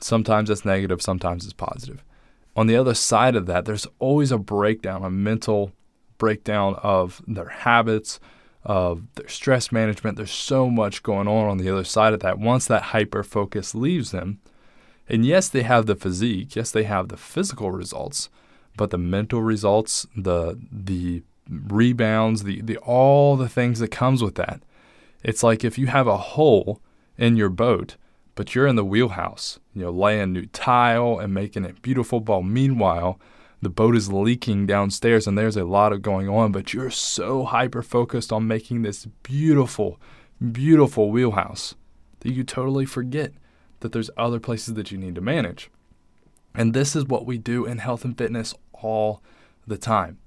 Sometimes 0.00 0.50
it's 0.50 0.64
negative. 0.64 1.00
Sometimes 1.00 1.44
it's 1.44 1.52
positive. 1.52 2.04
On 2.56 2.66
the 2.66 2.76
other 2.76 2.94
side 2.94 3.36
of 3.36 3.46
that, 3.46 3.64
there's 3.64 3.86
always 3.98 4.30
a 4.30 4.38
breakdown, 4.38 5.04
a 5.04 5.10
mental 5.10 5.72
breakdown 6.18 6.76
of 6.82 7.22
their 7.26 7.48
habits, 7.48 8.20
of 8.64 9.02
their 9.14 9.28
stress 9.28 9.72
management. 9.72 10.16
There's 10.16 10.30
so 10.30 10.70
much 10.70 11.02
going 11.02 11.28
on 11.28 11.48
on 11.48 11.58
the 11.58 11.70
other 11.70 11.84
side 11.84 12.12
of 12.12 12.20
that. 12.20 12.38
Once 12.38 12.66
that 12.66 12.82
hyper 12.82 13.22
focus 13.22 13.74
leaves 13.74 14.10
them, 14.10 14.40
and 15.08 15.26
yes, 15.26 15.48
they 15.48 15.62
have 15.62 15.86
the 15.86 15.96
physique, 15.96 16.56
yes, 16.56 16.70
they 16.70 16.84
have 16.84 17.08
the 17.08 17.16
physical 17.16 17.70
results, 17.70 18.30
but 18.76 18.90
the 18.90 18.98
mental 18.98 19.42
results, 19.42 20.06
the 20.16 20.58
the 20.70 21.22
rebounds, 21.48 22.42
the, 22.44 22.60
the 22.62 22.76
all 22.78 23.36
the 23.36 23.48
things 23.48 23.78
that 23.78 23.88
comes 23.88 24.22
with 24.22 24.34
that. 24.36 24.62
It's 25.22 25.42
like 25.42 25.64
if 25.64 25.78
you 25.78 25.86
have 25.86 26.06
a 26.06 26.16
hole 26.16 26.80
in 27.16 27.36
your 27.36 27.48
boat, 27.48 27.96
but 28.34 28.54
you're 28.54 28.66
in 28.66 28.76
the 28.76 28.84
wheelhouse, 28.84 29.58
you 29.74 29.82
know, 29.82 29.90
laying 29.90 30.32
new 30.32 30.46
tile 30.46 31.18
and 31.18 31.32
making 31.32 31.64
it 31.64 31.82
beautiful. 31.82 32.20
But 32.20 32.42
meanwhile, 32.42 33.18
the 33.62 33.70
boat 33.70 33.96
is 33.96 34.12
leaking 34.12 34.66
downstairs 34.66 35.26
and 35.26 35.38
there's 35.38 35.56
a 35.56 35.64
lot 35.64 35.92
of 35.92 36.02
going 36.02 36.28
on, 36.28 36.52
but 36.52 36.74
you're 36.74 36.90
so 36.90 37.44
hyper 37.44 37.82
focused 37.82 38.32
on 38.32 38.46
making 38.46 38.82
this 38.82 39.06
beautiful, 39.22 40.00
beautiful 40.52 41.10
wheelhouse 41.10 41.74
that 42.20 42.32
you 42.32 42.44
totally 42.44 42.84
forget 42.84 43.32
that 43.80 43.92
there's 43.92 44.10
other 44.16 44.40
places 44.40 44.74
that 44.74 44.90
you 44.90 44.98
need 44.98 45.14
to 45.14 45.20
manage. 45.20 45.70
And 46.54 46.72
this 46.74 46.94
is 46.94 47.04
what 47.06 47.26
we 47.26 47.38
do 47.38 47.64
in 47.64 47.78
health 47.78 48.04
and 48.04 48.16
fitness 48.16 48.54
all 48.72 49.22
the 49.66 49.78
time 49.78 50.18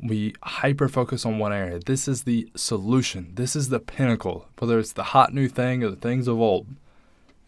we 0.00 0.34
hyper 0.42 0.88
focus 0.88 1.26
on 1.26 1.38
one 1.38 1.52
area. 1.52 1.80
This 1.80 2.06
is 2.06 2.22
the 2.22 2.50
solution. 2.54 3.32
This 3.34 3.56
is 3.56 3.68
the 3.68 3.80
pinnacle, 3.80 4.48
whether 4.58 4.78
it's 4.78 4.92
the 4.92 5.04
hot 5.04 5.34
new 5.34 5.48
thing 5.48 5.82
or 5.82 5.90
the 5.90 5.96
things 5.96 6.28
of 6.28 6.38
old. 6.40 6.68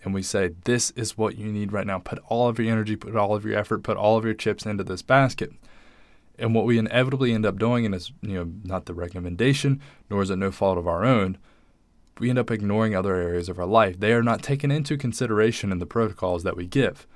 and 0.03 0.15
we 0.15 0.23
say, 0.23 0.51
This 0.65 0.91
is 0.93 1.17
what 1.17 1.39
you 1.39 1.53
need 1.53 1.73
right 1.73 1.87
now. 1.87 1.99
Put 1.99 2.19
all 2.29 2.49
of 2.49 2.59
your 2.59 2.73
energy, 2.73 2.97
put 2.97 3.15
all 3.15 3.35
of 3.37 3.45
your 3.45 3.59
effort, 3.59 3.83
put 3.83 3.97
all 3.97 4.17
of 4.17 4.25
your 4.25 4.35
chips 4.35 4.67
into 4.67 4.83
this 4.83 5.03
basket. 5.03 5.53
And 6.39 6.55
what 6.55 6.65
we 6.65 6.79
inevitably 6.79 7.33
end 7.33 7.45
up 7.45 7.59
doing, 7.59 7.85
and 7.85 7.95
it's 7.95 8.13
you 8.23 8.35
know 8.35 8.51
not 8.65 8.87
the 8.87 8.95
recommendation, 8.95 9.81
nor 10.09 10.23
is 10.23 10.31
it 10.31 10.37
no 10.37 10.51
fault 10.51 10.79
of 10.79 10.89
our 10.89 11.05
own, 11.05 11.37
we 12.19 12.31
end 12.31 12.39
up 12.39 12.51
ignoring 12.51 12.95
other 12.95 13.15
areas 13.15 13.49
of 13.49 13.59
our 13.59 13.67
life. 13.67 14.01
They 14.01 14.13
are 14.13 14.23
not 14.23 14.43
taken 14.43 14.71
into 14.71 14.97
consideration 14.97 15.71
in 15.71 15.79
the 15.79 15.87
protocols 15.87 16.43
that 16.45 16.57
we 16.57 16.67
give. 16.67 17.07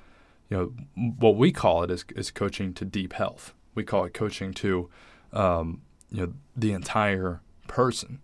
You 0.49 0.57
know 0.57 0.73
what 1.17 1.35
we 1.35 1.51
call 1.51 1.83
it 1.83 1.91
is, 1.91 2.05
is 2.15 2.29
coaching 2.31 2.73
to 2.75 2.85
deep 2.85 3.13
health. 3.13 3.53
We 3.73 3.83
call 3.83 4.05
it 4.05 4.13
coaching 4.13 4.53
to 4.55 4.89
um, 5.35 5.81
you 6.11 6.25
know 6.25 6.33
the 6.55 6.71
entire 6.71 7.41
person, 7.67 8.19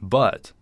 but 0.00 0.52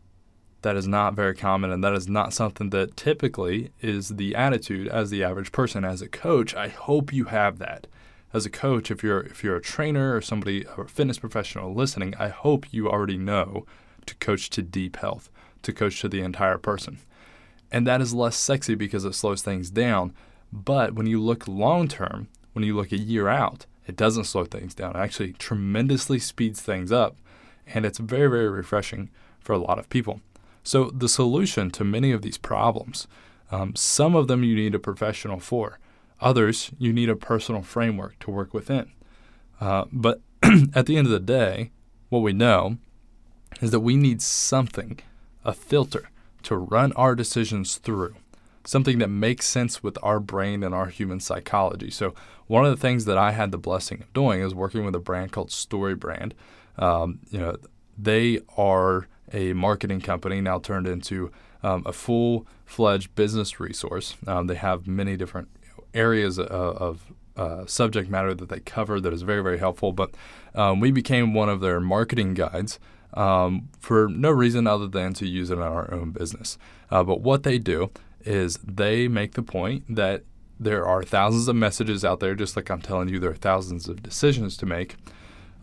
that 0.62 0.76
is 0.76 0.86
not 0.86 1.14
very 1.14 1.34
common, 1.34 1.70
and 1.70 1.82
that 1.82 1.94
is 1.94 2.08
not 2.08 2.32
something 2.32 2.70
that 2.70 2.96
typically 2.96 3.72
is 3.80 4.10
the 4.10 4.34
attitude 4.34 4.88
as 4.88 5.10
the 5.10 5.24
average 5.24 5.52
person. 5.52 5.84
As 5.84 6.02
a 6.02 6.08
coach, 6.08 6.54
I 6.54 6.68
hope 6.68 7.12
you 7.12 7.24
have 7.24 7.58
that 7.58 7.86
as 8.32 8.46
a 8.46 8.50
coach, 8.50 8.90
if 8.90 9.02
you're 9.02 9.20
if 9.20 9.44
you're 9.44 9.56
a 9.56 9.62
trainer 9.62 10.16
or 10.16 10.20
somebody 10.20 10.66
or 10.76 10.84
a 10.84 10.88
fitness 10.88 11.18
professional 11.18 11.74
listening, 11.74 12.14
I 12.18 12.28
hope 12.28 12.72
you 12.72 12.88
already 12.88 13.18
know 13.18 13.66
to 14.06 14.14
coach 14.16 14.50
to 14.50 14.62
deep 14.62 14.96
health, 14.96 15.30
to 15.62 15.72
coach 15.72 16.00
to 16.00 16.08
the 16.08 16.22
entire 16.22 16.58
person. 16.58 16.98
And 17.70 17.86
that 17.86 18.00
is 18.00 18.14
less 18.14 18.36
sexy 18.36 18.74
because 18.74 19.04
it 19.04 19.14
slows 19.14 19.42
things 19.42 19.70
down. 19.70 20.14
But 20.52 20.94
when 20.94 21.06
you 21.06 21.20
look 21.20 21.46
long 21.46 21.88
term, 21.88 22.28
when 22.52 22.64
you 22.64 22.76
look 22.76 22.92
a 22.92 22.98
year 22.98 23.28
out, 23.28 23.66
it 23.92 23.96
doesn't 23.98 24.24
slow 24.24 24.44
things 24.44 24.74
down. 24.74 24.96
It 24.96 25.00
actually 25.00 25.34
tremendously 25.34 26.18
speeds 26.18 26.62
things 26.62 26.90
up. 26.90 27.18
And 27.66 27.84
it's 27.84 27.98
very, 27.98 28.28
very 28.28 28.48
refreshing 28.48 29.10
for 29.38 29.52
a 29.52 29.58
lot 29.58 29.78
of 29.78 29.90
people. 29.90 30.22
So, 30.64 30.90
the 30.90 31.08
solution 31.08 31.70
to 31.72 31.84
many 31.84 32.10
of 32.10 32.22
these 32.22 32.38
problems, 32.38 33.06
um, 33.50 33.76
some 33.76 34.14
of 34.14 34.28
them 34.28 34.42
you 34.42 34.54
need 34.54 34.74
a 34.74 34.78
professional 34.78 35.40
for. 35.40 35.78
Others, 36.20 36.70
you 36.78 36.92
need 36.92 37.10
a 37.10 37.16
personal 37.16 37.62
framework 37.62 38.18
to 38.20 38.30
work 38.30 38.54
within. 38.54 38.92
Uh, 39.60 39.84
but 39.92 40.22
at 40.74 40.86
the 40.86 40.96
end 40.96 41.06
of 41.06 41.12
the 41.12 41.20
day, 41.20 41.70
what 42.08 42.20
we 42.20 42.32
know 42.32 42.78
is 43.60 43.72
that 43.72 43.80
we 43.80 43.96
need 43.96 44.22
something, 44.22 45.00
a 45.44 45.52
filter, 45.52 46.08
to 46.44 46.56
run 46.56 46.92
our 46.94 47.14
decisions 47.14 47.76
through, 47.76 48.14
something 48.64 48.98
that 48.98 49.08
makes 49.08 49.46
sense 49.46 49.82
with 49.82 49.98
our 50.02 50.20
brain 50.20 50.62
and 50.62 50.74
our 50.74 50.86
human 50.86 51.20
psychology. 51.20 51.90
So, 51.90 52.14
one 52.46 52.64
of 52.64 52.70
the 52.70 52.80
things 52.80 53.04
that 53.06 53.18
I 53.18 53.32
had 53.32 53.50
the 53.50 53.58
blessing 53.58 54.02
of 54.02 54.12
doing 54.12 54.40
is 54.40 54.54
working 54.54 54.84
with 54.84 54.94
a 54.94 55.00
brand 55.00 55.32
called 55.32 55.48
StoryBrand. 55.48 56.32
Um, 56.76 57.20
you 57.30 57.38
know, 57.38 57.56
they 57.96 58.40
are 58.56 59.08
a 59.32 59.52
marketing 59.52 60.00
company 60.00 60.40
now 60.40 60.58
turned 60.58 60.86
into 60.86 61.30
um, 61.62 61.82
a 61.86 61.92
full 61.92 62.46
fledged 62.64 63.14
business 63.14 63.60
resource. 63.60 64.16
Um, 64.26 64.46
they 64.46 64.54
have 64.54 64.86
many 64.86 65.16
different 65.16 65.48
areas 65.94 66.38
of, 66.38 66.46
of 66.48 67.12
uh, 67.36 67.66
subject 67.66 68.10
matter 68.10 68.34
that 68.34 68.48
they 68.48 68.60
cover 68.60 69.00
that 69.00 69.12
is 69.12 69.22
very, 69.22 69.42
very 69.42 69.58
helpful. 69.58 69.92
But 69.92 70.10
um, 70.54 70.80
we 70.80 70.90
became 70.90 71.34
one 71.34 71.48
of 71.48 71.60
their 71.60 71.80
marketing 71.80 72.34
guides 72.34 72.78
um, 73.14 73.68
for 73.78 74.08
no 74.08 74.30
reason 74.30 74.66
other 74.66 74.86
than 74.86 75.14
to 75.14 75.26
use 75.26 75.50
it 75.50 75.54
in 75.54 75.60
our 75.60 75.92
own 75.92 76.10
business. 76.10 76.58
Uh, 76.90 77.02
but 77.02 77.20
what 77.20 77.42
they 77.42 77.58
do 77.58 77.90
is 78.24 78.58
they 78.64 79.08
make 79.08 79.34
the 79.34 79.42
point 79.42 79.84
that 79.94 80.24
there 80.58 80.86
are 80.86 81.02
thousands 81.02 81.48
of 81.48 81.56
messages 81.56 82.04
out 82.04 82.20
there, 82.20 82.34
just 82.34 82.56
like 82.56 82.70
I'm 82.70 82.80
telling 82.80 83.08
you, 83.08 83.18
there 83.18 83.30
are 83.30 83.34
thousands 83.34 83.88
of 83.88 84.02
decisions 84.02 84.56
to 84.58 84.66
make. 84.66 84.96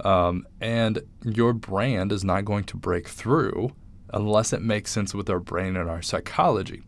Um, 0.01 0.47
and 0.61 1.01
your 1.23 1.53
brand 1.53 2.11
is 2.11 2.23
not 2.23 2.45
going 2.45 2.63
to 2.65 2.77
break 2.77 3.07
through 3.07 3.73
unless 4.13 4.53
it 4.53 4.61
makes 4.61 4.91
sense 4.91 5.13
with 5.13 5.29
our 5.29 5.39
brain 5.39 5.75
and 5.75 5.89
our 5.89 6.01
psychology. 6.01 6.83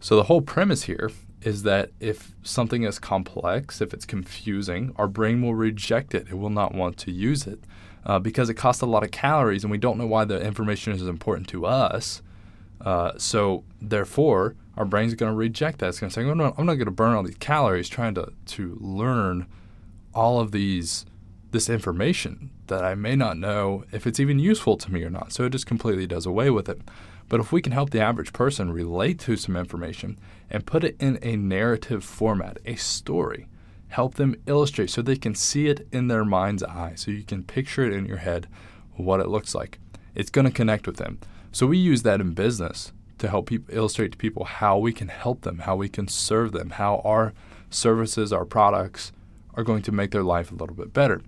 So 0.00 0.16
the 0.16 0.24
whole 0.24 0.40
premise 0.40 0.84
here 0.84 1.10
is 1.42 1.62
that 1.62 1.90
if 2.00 2.32
something 2.42 2.82
is 2.82 2.98
complex, 2.98 3.80
if 3.80 3.92
it's 3.92 4.04
confusing, 4.04 4.92
our 4.96 5.08
brain 5.08 5.42
will 5.42 5.54
reject 5.54 6.14
it. 6.14 6.26
It 6.28 6.38
will 6.38 6.50
not 6.50 6.74
want 6.74 6.96
to 6.98 7.12
use 7.12 7.46
it 7.46 7.60
uh, 8.04 8.18
because 8.18 8.48
it 8.48 8.54
costs 8.54 8.82
a 8.82 8.86
lot 8.86 9.04
of 9.04 9.10
calories 9.10 9.64
and 9.64 9.70
we 9.70 9.78
don't 9.78 9.98
know 9.98 10.06
why 10.06 10.24
the 10.24 10.40
information 10.40 10.92
is 10.92 11.02
important 11.02 11.48
to 11.48 11.66
us. 11.66 12.22
Uh, 12.80 13.12
so, 13.18 13.64
therefore, 13.82 14.54
our 14.78 14.84
brain's 14.84 15.14
going 15.14 15.30
to 15.32 15.36
reject 15.36 15.80
that. 15.80 15.88
It's 15.88 15.98
going 15.98 16.08
to 16.08 16.14
say, 16.14 16.24
oh, 16.24 16.34
no, 16.34 16.54
I'm 16.56 16.64
not 16.64 16.74
going 16.74 16.86
to 16.86 16.92
burn 16.92 17.14
all 17.14 17.24
these 17.24 17.36
calories 17.36 17.88
trying 17.88 18.14
to, 18.14 18.32
to 18.46 18.78
learn 18.80 19.46
all 20.14 20.40
of 20.40 20.52
these 20.52 21.04
this 21.50 21.68
information 21.68 22.50
that 22.66 22.84
I 22.84 22.94
may 22.94 23.16
not 23.16 23.38
know 23.38 23.84
if 23.90 24.06
it's 24.06 24.20
even 24.20 24.38
useful 24.38 24.76
to 24.76 24.92
me 24.92 25.02
or 25.02 25.10
not. 25.10 25.32
So 25.32 25.44
it 25.44 25.50
just 25.50 25.66
completely 25.66 26.06
does 26.06 26.26
away 26.26 26.50
with 26.50 26.68
it. 26.68 26.80
But 27.28 27.40
if 27.40 27.50
we 27.50 27.62
can 27.62 27.72
help 27.72 27.90
the 27.90 28.02
average 28.02 28.32
person 28.32 28.70
relate 28.70 29.18
to 29.20 29.36
some 29.36 29.56
information 29.56 30.18
and 30.50 30.66
put 30.66 30.84
it 30.84 30.96
in 31.00 31.18
a 31.22 31.36
narrative 31.36 32.04
format, 32.04 32.58
a 32.66 32.76
story, 32.76 33.48
help 33.88 34.14
them 34.14 34.36
illustrate 34.46 34.90
so 34.90 35.00
they 35.00 35.16
can 35.16 35.34
see 35.34 35.68
it 35.68 35.88
in 35.90 36.08
their 36.08 36.24
mind's 36.24 36.62
eye, 36.62 36.92
so 36.96 37.10
you 37.10 37.24
can 37.24 37.42
picture 37.42 37.82
it 37.82 37.94
in 37.94 38.06
your 38.06 38.18
head 38.18 38.46
what 38.94 39.20
it 39.20 39.28
looks 39.28 39.54
like. 39.54 39.78
It's 40.14 40.30
going 40.30 40.46
to 40.46 40.52
connect 40.52 40.86
with 40.86 40.96
them. 40.96 41.18
So 41.50 41.66
we 41.66 41.78
use 41.78 42.02
that 42.02 42.20
in 42.20 42.34
business 42.34 42.92
to 43.18 43.28
help 43.28 43.46
people 43.46 43.74
illustrate 43.74 44.12
to 44.12 44.18
people 44.18 44.44
how 44.44 44.78
we 44.78 44.92
can 44.92 45.08
help 45.08 45.42
them, 45.42 45.60
how 45.60 45.76
we 45.76 45.88
can 45.88 46.08
serve 46.08 46.52
them, 46.52 46.70
how 46.70 47.00
our 47.04 47.32
services, 47.70 48.32
our 48.32 48.44
products 48.44 49.12
are 49.54 49.64
going 49.64 49.82
to 49.82 49.92
make 49.92 50.10
their 50.10 50.22
life 50.22 50.50
a 50.50 50.54
little 50.54 50.76
bit 50.76 50.92
better. 50.92 51.20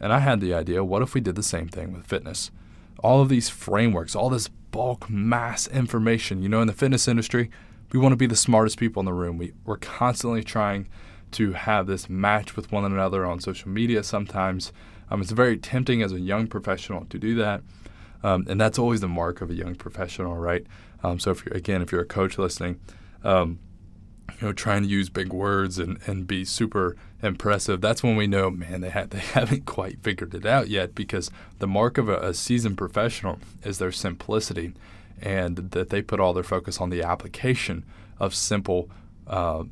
And 0.00 0.12
I 0.12 0.20
had 0.20 0.40
the 0.40 0.54
idea 0.54 0.84
what 0.84 1.02
if 1.02 1.14
we 1.14 1.20
did 1.20 1.34
the 1.34 1.42
same 1.42 1.68
thing 1.68 1.92
with 1.92 2.06
fitness? 2.06 2.50
All 3.02 3.20
of 3.20 3.28
these 3.28 3.48
frameworks, 3.48 4.14
all 4.14 4.30
this 4.30 4.48
bulk 4.48 5.08
mass 5.10 5.66
information. 5.68 6.42
You 6.42 6.48
know, 6.48 6.60
in 6.60 6.66
the 6.66 6.72
fitness 6.72 7.08
industry, 7.08 7.50
we 7.92 7.98
want 7.98 8.12
to 8.12 8.16
be 8.16 8.26
the 8.26 8.36
smartest 8.36 8.78
people 8.78 9.00
in 9.00 9.06
the 9.06 9.12
room. 9.12 9.38
We, 9.38 9.52
we're 9.64 9.76
constantly 9.76 10.44
trying 10.44 10.88
to 11.32 11.52
have 11.52 11.86
this 11.86 12.08
match 12.08 12.56
with 12.56 12.72
one 12.72 12.84
another 12.84 13.24
on 13.24 13.40
social 13.40 13.68
media 13.68 14.02
sometimes. 14.02 14.72
Um, 15.10 15.20
it's 15.20 15.32
very 15.32 15.56
tempting 15.56 16.02
as 16.02 16.12
a 16.12 16.20
young 16.20 16.46
professional 16.46 17.04
to 17.06 17.18
do 17.18 17.34
that. 17.36 17.62
Um, 18.22 18.44
and 18.48 18.60
that's 18.60 18.78
always 18.78 19.00
the 19.00 19.08
mark 19.08 19.40
of 19.40 19.50
a 19.50 19.54
young 19.54 19.74
professional, 19.74 20.36
right? 20.36 20.66
Um, 21.02 21.18
so, 21.18 21.32
if 21.32 21.46
again, 21.46 21.82
if 21.82 21.92
you're 21.92 22.02
a 22.02 22.06
coach 22.06 22.38
listening, 22.38 22.80
um, 23.24 23.58
you 24.40 24.48
know, 24.48 24.52
trying 24.52 24.82
to 24.82 24.88
use 24.88 25.08
big 25.08 25.32
words 25.32 25.78
and, 25.78 25.98
and 26.06 26.26
be 26.26 26.44
super 26.44 26.96
impressive, 27.22 27.80
that's 27.80 28.02
when 28.02 28.16
we 28.16 28.26
know, 28.26 28.50
man, 28.50 28.80
they, 28.80 28.90
ha- 28.90 29.06
they 29.10 29.18
haven't 29.18 29.66
quite 29.66 30.02
figured 30.02 30.34
it 30.34 30.46
out 30.46 30.68
yet 30.68 30.94
because 30.94 31.30
the 31.58 31.66
mark 31.66 31.98
of 31.98 32.08
a, 32.08 32.16
a 32.16 32.34
seasoned 32.34 32.78
professional 32.78 33.38
is 33.64 33.78
their 33.78 33.92
simplicity 33.92 34.72
and 35.20 35.56
that 35.56 35.90
they 35.90 36.00
put 36.00 36.20
all 36.20 36.32
their 36.32 36.42
focus 36.42 36.80
on 36.80 36.90
the 36.90 37.02
application 37.02 37.84
of 38.18 38.34
simple 38.34 38.88
uh, 39.26 39.64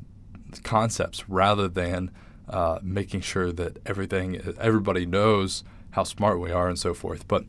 concepts 0.63 1.27
rather 1.27 1.67
than 1.67 2.11
uh, 2.47 2.79
making 2.81 3.21
sure 3.21 3.51
that 3.51 3.77
everything, 3.85 4.41
everybody 4.59 5.05
knows 5.05 5.63
how 5.91 6.03
smart 6.03 6.39
we 6.39 6.51
are 6.51 6.67
and 6.67 6.77
so 6.77 6.93
forth. 6.93 7.27
But 7.27 7.45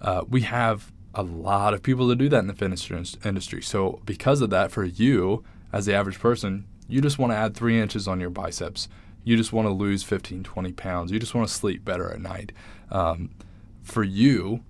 uh, 0.00 0.24
we 0.28 0.42
have 0.42 0.92
a 1.14 1.22
lot 1.22 1.74
of 1.74 1.82
people 1.82 2.08
to 2.08 2.16
do 2.16 2.28
that 2.28 2.40
in 2.40 2.46
the 2.46 2.54
fitness 2.54 3.16
industry. 3.24 3.62
So, 3.62 4.00
because 4.04 4.40
of 4.40 4.50
that, 4.50 4.70
for 4.70 4.84
you, 4.84 5.44
as 5.72 5.86
the 5.86 5.94
average 5.94 6.18
person, 6.18 6.66
you 6.88 7.00
just 7.00 7.18
want 7.18 7.32
to 7.32 7.36
add 7.36 7.54
three 7.54 7.80
inches 7.80 8.08
on 8.08 8.20
your 8.20 8.30
biceps. 8.30 8.88
You 9.24 9.36
just 9.36 9.52
want 9.52 9.66
to 9.66 9.72
lose 9.72 10.02
15, 10.02 10.44
20 10.44 10.72
pounds. 10.72 11.10
You 11.10 11.18
just 11.18 11.34
want 11.34 11.48
to 11.48 11.54
sleep 11.54 11.84
better 11.84 12.10
at 12.10 12.20
night. 12.20 12.52
Um, 12.90 13.30
for 13.82 14.02
you, 14.02 14.62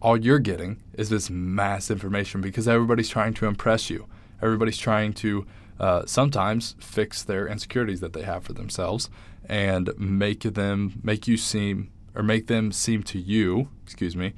all 0.00 0.16
you're 0.16 0.38
getting 0.38 0.82
is 0.94 1.10
this 1.10 1.28
mass 1.28 1.90
information 1.90 2.40
because 2.40 2.66
everybody's 2.66 3.08
trying 3.08 3.34
to 3.34 3.46
impress 3.46 3.90
you. 3.90 4.06
Everybody's 4.42 4.78
trying 4.78 5.12
to 5.14 5.46
uh, 5.78 6.04
sometimes 6.06 6.76
fix 6.78 7.22
their 7.22 7.46
insecurities 7.46 8.00
that 8.00 8.12
they 8.12 8.22
have 8.22 8.44
for 8.44 8.52
themselves 8.52 9.10
and 9.46 9.90
make 9.98 10.42
them 10.42 11.00
make 11.02 11.26
you 11.26 11.36
seem 11.36 11.90
or 12.14 12.22
make 12.22 12.46
them 12.46 12.72
seem 12.72 13.02
to 13.02 13.18
you, 13.18 13.68
excuse 13.84 14.16
me, 14.16 14.32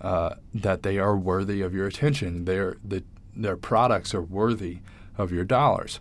uh, 0.00 0.34
that 0.54 0.82
they 0.82 0.98
are 0.98 1.16
worthy 1.16 1.62
of 1.62 1.74
your 1.74 1.86
attention. 1.86 2.44
Their 2.44 2.76
the, 2.84 3.02
their 3.34 3.56
products 3.56 4.14
are 4.14 4.22
worthy 4.22 4.78
of 5.18 5.32
your 5.32 5.44
dollars. 5.44 6.00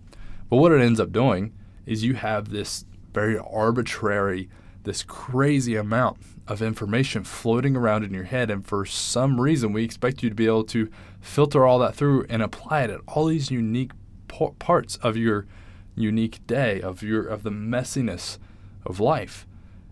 But 0.49 0.57
what 0.57 0.71
it 0.71 0.81
ends 0.81 0.99
up 0.99 1.11
doing 1.11 1.53
is 1.85 2.03
you 2.03 2.15
have 2.15 2.49
this 2.49 2.85
very 3.13 3.37
arbitrary, 3.37 4.49
this 4.83 5.03
crazy 5.03 5.75
amount 5.75 6.17
of 6.47 6.61
information 6.61 7.23
floating 7.23 7.75
around 7.75 8.03
in 8.03 8.13
your 8.13 8.25
head. 8.25 8.51
And 8.51 8.65
for 8.65 8.85
some 8.85 9.41
reason, 9.41 9.73
we 9.73 9.83
expect 9.83 10.21
you 10.21 10.29
to 10.29 10.35
be 10.35 10.45
able 10.45 10.65
to 10.65 10.89
filter 11.19 11.65
all 11.65 11.79
that 11.79 11.95
through 11.95 12.25
and 12.29 12.41
apply 12.41 12.83
it 12.83 12.89
at 12.91 13.01
all 13.07 13.25
these 13.25 13.49
unique 13.49 13.91
parts 14.59 14.97
of 14.97 15.17
your 15.17 15.45
unique 15.95 16.45
day, 16.45 16.81
of 16.81 17.01
your 17.01 17.25
of 17.25 17.43
the 17.43 17.51
messiness 17.51 18.37
of 18.85 18.99
life. 18.99 19.47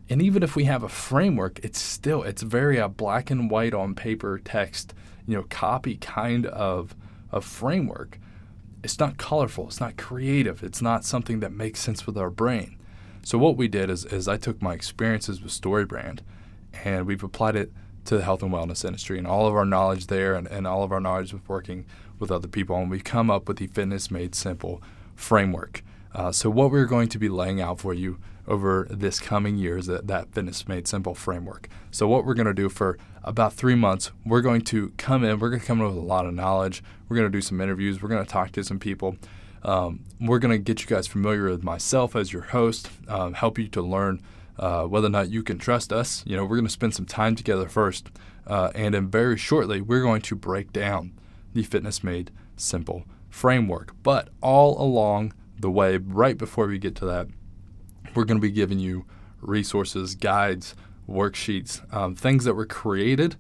And 0.10 0.22
even 0.22 0.44
if 0.44 0.56
we 0.56 0.66
have 0.66 0.84
a 0.84 0.90
framework, 0.90 1.60
it's 1.64 1.80
still 1.80 2.24
it's 2.24 2.42
very 2.42 2.78
a 2.78 2.90
black 2.90 3.32
and 3.32 3.50
white 3.50 3.74
on 3.74 3.96
paper 3.96 4.40
text, 4.44 4.94
you 5.26 5.36
know, 5.36 5.44
copy 5.44 5.96
kind 5.98 6.46
of 6.46 6.96
of 7.32 7.44
framework 7.44 8.20
it's 8.84 9.00
not 9.00 9.18
colorful, 9.18 9.68
it's 9.68 9.80
not 9.80 9.98
creative, 9.98 10.62
it's 10.62 10.82
not 10.82 11.06
something 11.06 11.40
that 11.40 11.54
makes 11.54 11.80
sense 11.80 12.06
with 12.06 12.18
our 12.18 12.30
brain. 12.30 12.78
So 13.24 13.38
what 13.38 13.56
we 13.56 13.70
did 13.70 13.90
is, 13.90 14.04
is 14.04 14.28
I 14.28 14.36
took 14.36 14.62
my 14.62 14.74
experiences 14.74 15.42
with 15.42 15.54
StoryBrand 15.54 16.20
and 16.84 17.08
we've 17.08 17.24
applied 17.24 17.56
it 17.56 17.72
to 18.06 18.18
the 18.18 18.24
health 18.24 18.44
and 18.44 18.52
wellness 18.52 18.84
industry 18.84 19.18
and 19.18 19.26
all 19.26 19.48
of 19.48 19.56
our 19.56 19.64
knowledge 19.64 20.08
there 20.08 20.36
and, 20.36 20.48
and 20.48 20.68
all 20.68 20.84
of 20.84 20.92
our 20.92 21.00
knowledge 21.00 21.32
with 21.32 21.48
working 21.48 21.86
with 22.20 22.30
other 22.30 22.50
people, 22.50 22.76
and 22.76 22.92
we've 22.92 23.04
come 23.06 23.32
up 23.32 23.48
with 23.48 23.58
the 23.58 23.68
Fitness 23.68 24.12
Made 24.12 24.36
Simple 24.36 24.82
framework. 25.16 25.82
Uh, 26.14 26.32
so, 26.32 26.50
what 26.50 26.70
we're 26.70 26.86
going 26.86 27.08
to 27.10 27.18
be 27.18 27.28
laying 27.28 27.60
out 27.60 27.80
for 27.80 27.94
you 27.94 28.20
over 28.48 28.88
this 28.90 29.20
coming 29.20 29.58
year 29.58 29.78
is 29.78 29.88
that, 29.88 30.08
that 30.08 30.34
Fitness 30.34 30.68
Made 30.68 30.88
Simple 30.88 31.16
framework. 31.16 31.70
So, 31.92 32.08
what 32.08 32.26
we're 32.26 32.34
going 32.34 32.48
to 32.48 32.54
do 32.54 32.70
for 32.70 32.98
about 33.24 33.54
three 33.54 33.76
months, 33.76 34.12
we're 34.26 34.42
going 34.42 34.62
to 34.62 34.90
come 34.98 35.24
in, 35.24 35.40
we're 35.40 35.50
going 35.50 35.62
to 35.62 35.66
come 35.66 35.80
in 35.80 35.88
with 35.88 35.96
a 35.96 36.02
lot 36.02 36.26
of 36.26 36.34
knowledge. 36.34 36.84
We're 37.08 37.18
going 37.18 37.32
to 37.32 37.38
do 37.38 37.42
some 37.42 37.62
interviews, 37.62 38.02
we're 38.02 38.10
going 38.10 38.26
to 38.26 38.30
talk 38.30 38.52
to 38.54 38.64
some 38.64 38.80
people. 38.80 39.18
Um, 39.64 40.02
we're 40.20 40.40
going 40.40 40.52
to 40.52 40.58
get 40.58 40.82
you 40.82 40.88
guys 40.88 41.08
familiar 41.08 41.50
with 41.50 41.64
myself 41.64 42.16
as 42.16 42.34
your 42.34 42.42
host, 42.42 42.90
um, 43.08 43.34
help 43.34 43.58
you 43.58 43.70
to 43.70 43.82
learn 43.82 44.22
uh, 44.60 44.84
whether 44.84 45.08
or 45.08 45.12
not 45.12 45.30
you 45.30 45.42
can 45.42 45.58
trust 45.58 45.94
us. 45.94 46.24
You 46.26 46.36
know, 46.36 46.44
we're 46.44 46.58
going 46.58 46.68
to 46.68 46.72
spend 46.72 46.94
some 46.94 47.06
time 47.06 47.36
together 47.36 47.70
first. 47.70 48.10
Uh, 48.46 48.72
and 48.76 48.94
then 48.94 49.10
very 49.10 49.38
shortly, 49.38 49.82
we're 49.82 50.02
going 50.02 50.22
to 50.24 50.36
break 50.36 50.74
down 50.74 51.14
the 51.54 51.64
Fitness 51.64 52.04
Made 52.04 52.32
Simple 52.58 53.06
framework. 53.30 53.96
But 54.04 54.30
all 54.42 54.80
along 54.82 55.34
the 55.58 55.72
way, 55.72 55.98
right 55.98 56.38
before 56.38 56.68
we 56.68 56.78
get 56.78 56.96
to 56.96 57.06
that, 57.06 57.28
we're 58.16 58.26
going 58.26 58.40
to 58.40 58.42
be 58.42 58.52
giving 58.52 58.80
you 58.80 59.06
resources, 59.42 60.16
guides, 60.16 60.76
worksheets, 61.10 61.82
um, 61.94 62.16
things 62.16 62.46
that 62.46 62.54
were 62.54 62.66
created 62.66 63.36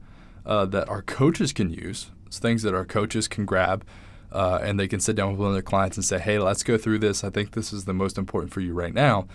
uh, 0.45 0.65
that 0.65 0.89
our 0.89 1.01
coaches 1.01 1.53
can 1.53 1.69
use, 1.69 2.11
things 2.31 2.63
that 2.63 2.73
our 2.73 2.85
coaches 2.85 3.27
can 3.27 3.45
grab. 3.45 3.85
Uh, 4.31 4.59
and 4.63 4.79
they 4.79 4.87
can 4.87 4.99
sit 4.99 5.15
down 5.15 5.29
with 5.29 5.39
one 5.39 5.49
of 5.49 5.53
their 5.53 5.61
clients 5.61 5.95
and 5.95 6.03
say, 6.03 6.17
hey, 6.17 6.39
let's 6.39 6.63
go 6.63 6.75
through 6.75 6.97
this. 6.97 7.23
I 7.23 7.29
think 7.29 7.51
this 7.51 7.71
is 7.71 7.85
the 7.85 7.93
most 7.93 8.17
important 8.17 8.51
for 8.51 8.61
you 8.61 8.73
right 8.73 8.93
now. 8.93 9.27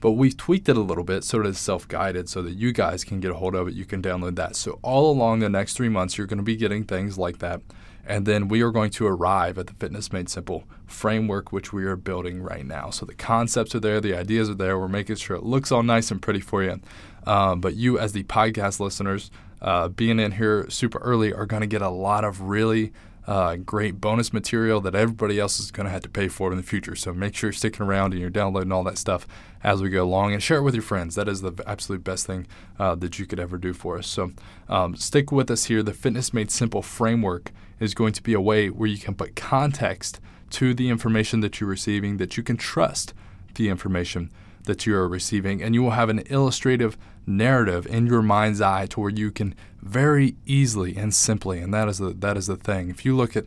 But 0.00 0.12
we've 0.12 0.36
tweaked 0.36 0.68
it 0.68 0.76
a 0.76 0.80
little 0.80 1.04
bit 1.04 1.24
so 1.24 1.38
that 1.38 1.48
it's 1.48 1.60
self 1.60 1.86
guided 1.86 2.28
so 2.28 2.42
that 2.42 2.52
you 2.52 2.72
guys 2.72 3.04
can 3.04 3.20
get 3.20 3.30
a 3.30 3.34
hold 3.34 3.54
of 3.54 3.68
it. 3.68 3.74
You 3.74 3.84
can 3.84 4.02
download 4.02 4.36
that. 4.36 4.56
So, 4.56 4.78
all 4.82 5.10
along 5.10 5.40
the 5.40 5.48
next 5.48 5.74
three 5.74 5.90
months, 5.90 6.16
you're 6.16 6.26
going 6.26 6.38
to 6.38 6.42
be 6.42 6.56
getting 6.56 6.84
things 6.84 7.18
like 7.18 7.38
that. 7.38 7.60
And 8.10 8.26
then 8.26 8.48
we 8.48 8.60
are 8.62 8.72
going 8.72 8.90
to 8.90 9.06
arrive 9.06 9.56
at 9.56 9.68
the 9.68 9.72
Fitness 9.74 10.12
Made 10.12 10.28
Simple 10.28 10.64
framework, 10.84 11.52
which 11.52 11.72
we 11.72 11.84
are 11.84 11.94
building 11.94 12.42
right 12.42 12.66
now. 12.66 12.90
So 12.90 13.06
the 13.06 13.14
concepts 13.14 13.72
are 13.76 13.78
there, 13.78 14.00
the 14.00 14.16
ideas 14.16 14.50
are 14.50 14.54
there. 14.54 14.76
We're 14.76 14.88
making 14.88 15.14
sure 15.14 15.36
it 15.36 15.44
looks 15.44 15.70
all 15.70 15.84
nice 15.84 16.10
and 16.10 16.20
pretty 16.20 16.40
for 16.40 16.64
you. 16.64 16.80
Um, 17.24 17.60
but 17.60 17.76
you, 17.76 18.00
as 18.00 18.10
the 18.10 18.24
podcast 18.24 18.80
listeners, 18.80 19.30
uh, 19.62 19.86
being 19.90 20.18
in 20.18 20.32
here 20.32 20.68
super 20.68 20.98
early, 20.98 21.32
are 21.32 21.46
going 21.46 21.60
to 21.60 21.68
get 21.68 21.82
a 21.82 21.88
lot 21.88 22.24
of 22.24 22.40
really 22.40 22.92
uh, 23.28 23.54
great 23.54 24.00
bonus 24.00 24.32
material 24.32 24.80
that 24.80 24.96
everybody 24.96 25.38
else 25.38 25.60
is 25.60 25.70
going 25.70 25.86
to 25.86 25.92
have 25.92 26.02
to 26.02 26.08
pay 26.08 26.26
for 26.26 26.50
in 26.50 26.56
the 26.56 26.64
future. 26.64 26.96
So 26.96 27.14
make 27.14 27.36
sure 27.36 27.46
you're 27.46 27.52
sticking 27.52 27.86
around 27.86 28.10
and 28.12 28.20
you're 28.20 28.28
downloading 28.28 28.72
all 28.72 28.82
that 28.84 28.98
stuff 28.98 29.28
as 29.62 29.80
we 29.80 29.88
go 29.88 30.02
along 30.02 30.32
and 30.32 30.42
share 30.42 30.58
it 30.58 30.62
with 30.62 30.74
your 30.74 30.82
friends. 30.82 31.14
That 31.14 31.28
is 31.28 31.42
the 31.42 31.52
absolute 31.64 32.02
best 32.02 32.26
thing 32.26 32.48
uh, 32.76 32.96
that 32.96 33.20
you 33.20 33.26
could 33.26 33.38
ever 33.38 33.56
do 33.56 33.72
for 33.72 33.98
us. 33.98 34.08
So 34.08 34.32
um, 34.68 34.96
stick 34.96 35.30
with 35.30 35.48
us 35.48 35.66
here. 35.66 35.84
The 35.84 35.92
Fitness 35.92 36.34
Made 36.34 36.50
Simple 36.50 36.82
framework 36.82 37.52
is 37.80 37.94
going 37.94 38.12
to 38.12 38.22
be 38.22 38.34
a 38.34 38.40
way 38.40 38.68
where 38.68 38.88
you 38.88 38.98
can 38.98 39.14
put 39.14 39.34
context 39.34 40.20
to 40.50 40.74
the 40.74 40.88
information 40.88 41.40
that 41.40 41.60
you're 41.60 41.70
receiving, 41.70 42.18
that 42.18 42.36
you 42.36 42.42
can 42.42 42.56
trust 42.56 43.14
the 43.54 43.68
information 43.68 44.30
that 44.64 44.86
you 44.86 44.94
are 44.94 45.08
receiving, 45.08 45.62
and 45.62 45.74
you 45.74 45.82
will 45.82 45.92
have 45.92 46.08
an 46.08 46.20
illustrative 46.26 46.96
narrative 47.26 47.86
in 47.86 48.06
your 48.06 48.22
mind's 48.22 48.60
eye 48.60 48.86
to 48.86 49.00
where 49.00 49.10
you 49.10 49.30
can 49.30 49.54
very 49.80 50.36
easily 50.44 50.96
and 50.96 51.14
simply, 51.14 51.60
and 51.60 51.72
that 51.72 51.88
is 51.88 51.98
the 51.98 52.10
that 52.10 52.36
is 52.36 52.46
the 52.46 52.56
thing. 52.56 52.90
If 52.90 53.04
you 53.04 53.16
look 53.16 53.36
at 53.36 53.46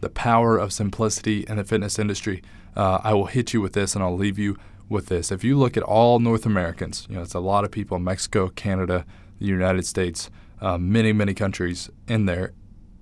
the 0.00 0.08
power 0.08 0.56
of 0.56 0.72
simplicity 0.72 1.44
in 1.48 1.56
the 1.56 1.64
fitness 1.64 1.98
industry, 1.98 2.42
uh, 2.74 3.00
I 3.02 3.12
will 3.14 3.26
hit 3.26 3.52
you 3.52 3.60
with 3.60 3.74
this, 3.74 3.94
and 3.94 4.02
I'll 4.02 4.16
leave 4.16 4.38
you 4.38 4.56
with 4.88 5.06
this. 5.06 5.30
If 5.30 5.44
you 5.44 5.58
look 5.58 5.76
at 5.76 5.82
all 5.82 6.18
North 6.18 6.46
Americans, 6.46 7.06
you 7.10 7.16
know 7.16 7.22
it's 7.22 7.34
a 7.34 7.40
lot 7.40 7.64
of 7.64 7.70
people: 7.70 7.98
Mexico, 7.98 8.48
Canada, 8.48 9.04
the 9.38 9.46
United 9.46 9.86
States, 9.86 10.30
uh, 10.60 10.78
many 10.78 11.12
many 11.12 11.34
countries 11.34 11.90
in 12.08 12.26
there. 12.26 12.52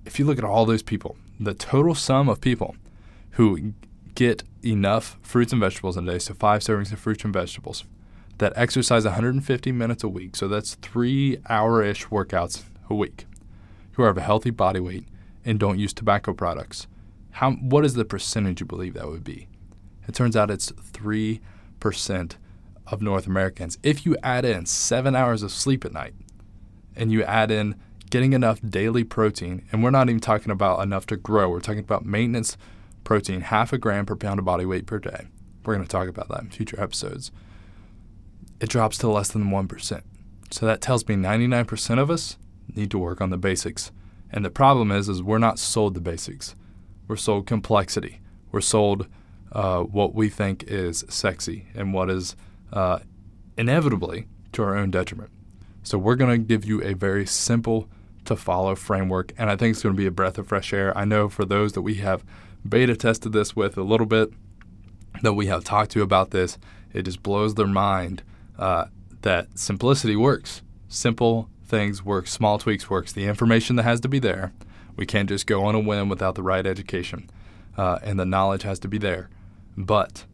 If 0.05 0.19
you 0.19 0.25
look 0.25 0.37
at 0.37 0.43
all 0.43 0.65
those 0.65 0.83
people, 0.83 1.17
the 1.39 1.53
total 1.53 1.95
sum 1.95 2.29
of 2.29 2.39
people 2.39 2.75
who 3.31 3.73
get 4.13 4.43
enough 4.63 5.17
fruits 5.21 5.51
and 5.51 5.59
vegetables 5.59 5.97
in 5.97 6.07
a 6.07 6.13
day, 6.13 6.19
so 6.19 6.33
five 6.33 6.61
servings 6.61 6.91
of 6.93 6.99
fruits 6.99 7.23
and 7.23 7.33
vegetables, 7.33 7.83
that 8.37 8.53
exercise 8.55 9.05
150 9.05 9.71
minutes 9.71 10.03
a 10.03 10.07
week, 10.07 10.35
so 10.35 10.47
that's 10.47 10.75
three 10.75 11.37
hour 11.49 11.81
ish 11.81 12.05
workouts 12.07 12.63
a 12.89 12.95
week, 12.95 13.25
who 13.93 14.03
have 14.03 14.17
a 14.17 14.21
healthy 14.21 14.51
body 14.51 14.79
weight 14.79 15.05
and 15.43 15.59
don't 15.59 15.79
use 15.79 15.93
tobacco 15.93 16.33
products, 16.33 16.87
how, 17.31 17.51
what 17.51 17.83
is 17.83 17.95
the 17.95 18.05
percentage 18.05 18.61
you 18.61 18.65
believe 18.65 18.93
that 18.93 19.07
would 19.07 19.23
be? 19.23 19.47
It 20.07 20.15
turns 20.15 20.35
out 20.35 20.51
it's 20.51 20.71
3% 20.71 21.39
of 22.87 23.01
North 23.01 23.27
Americans. 23.27 23.77
If 23.83 24.05
you 24.05 24.15
add 24.23 24.45
in 24.45 24.65
seven 24.65 25.15
hours 25.15 25.43
of 25.43 25.51
sleep 25.51 25.83
at 25.83 25.91
night 25.91 26.13
and 26.95 27.11
you 27.11 27.23
add 27.23 27.51
in 27.51 27.75
getting 28.15 28.31
enough 28.31 28.61
daily 28.65 29.03
protein, 29.03 29.61
and 29.73 29.83
we're 29.83 29.89
not 29.89 30.07
even 30.07 30.21
talking 30.21 30.49
about 30.49 30.81
enough 30.81 31.05
to 31.05 31.17
grow, 31.17 31.49
we're 31.49 31.59
talking 31.59 31.81
about 31.81 32.05
maintenance 32.05 32.55
protein, 33.03 33.41
half 33.41 33.73
a 33.73 33.77
gram 33.77 34.05
per 34.05 34.15
pound 34.15 34.39
of 34.39 34.45
body 34.45 34.65
weight 34.65 34.85
per 34.85 34.97
day. 34.97 35.27
We're 35.65 35.75
going 35.75 35.85
to 35.85 35.91
talk 35.91 36.07
about 36.07 36.29
that 36.29 36.39
in 36.39 36.49
future 36.49 36.81
episodes. 36.81 37.29
It 38.61 38.69
drops 38.69 38.97
to 38.99 39.09
less 39.09 39.27
than 39.27 39.51
1%. 39.51 40.01
So 40.49 40.65
that 40.65 40.79
tells 40.79 41.05
me 41.09 41.15
99% 41.15 41.99
of 41.99 42.09
us 42.09 42.37
need 42.73 42.89
to 42.91 42.97
work 42.97 43.19
on 43.19 43.31
the 43.31 43.37
basics. 43.37 43.91
And 44.31 44.45
the 44.45 44.49
problem 44.49 44.93
is, 44.93 45.09
is 45.09 45.21
we're 45.21 45.37
not 45.37 45.59
sold 45.59 45.93
the 45.93 45.99
basics. 45.99 46.55
We're 47.09 47.17
sold 47.17 47.45
complexity. 47.45 48.21
We're 48.49 48.61
sold 48.61 49.07
uh, 49.51 49.81
what 49.81 50.15
we 50.15 50.29
think 50.29 50.63
is 50.63 51.03
sexy 51.09 51.67
and 51.75 51.93
what 51.93 52.09
is 52.09 52.37
uh, 52.71 52.99
inevitably 53.57 54.27
to 54.53 54.63
our 54.63 54.77
own 54.77 54.89
detriment. 54.89 55.31
So 55.83 55.97
we're 55.97 56.15
going 56.15 56.31
to 56.31 56.37
give 56.37 56.63
you 56.63 56.81
a 56.81 56.93
very 56.93 57.25
simple 57.25 57.89
to 58.25 58.35
follow 58.35 58.75
framework, 58.75 59.33
and 59.37 59.49
I 59.49 59.55
think 59.55 59.73
it's 59.73 59.83
going 59.83 59.95
to 59.95 60.01
be 60.01 60.07
a 60.07 60.11
breath 60.11 60.37
of 60.37 60.47
fresh 60.47 60.73
air. 60.73 60.95
I 60.97 61.05
know 61.05 61.29
for 61.29 61.45
those 61.45 61.73
that 61.73 61.81
we 61.81 61.95
have 61.95 62.23
beta 62.67 62.95
tested 62.95 63.33
this 63.33 63.55
with 63.55 63.77
a 63.77 63.83
little 63.83 64.05
bit 64.05 64.31
that 65.21 65.33
we 65.33 65.47
have 65.47 65.63
talked 65.63 65.91
to 65.91 66.01
about 66.01 66.31
this, 66.31 66.57
it 66.93 67.03
just 67.03 67.23
blows 67.23 67.55
their 67.55 67.67
mind 67.67 68.23
uh, 68.57 68.85
that 69.21 69.57
simplicity 69.57 70.15
works. 70.15 70.61
Simple 70.87 71.49
things 71.65 72.03
work, 72.03 72.27
small 72.27 72.57
tweaks 72.57 72.89
works. 72.89 73.11
The 73.11 73.25
information 73.25 73.75
that 73.75 73.83
has 73.83 73.99
to 74.01 74.07
be 74.07 74.19
there. 74.19 74.53
We 74.95 75.05
can't 75.05 75.27
just 75.27 75.47
go 75.47 75.65
on 75.65 75.75
a 75.75 75.79
whim 75.79 76.09
without 76.09 76.35
the 76.35 76.43
right 76.43 76.65
education, 76.65 77.29
uh, 77.77 77.99
and 78.01 78.17
the 78.19 78.25
knowledge 78.25 78.63
has 78.63 78.79
to 78.79 78.87
be 78.87 78.97
there. 78.97 79.29
But 79.75 80.25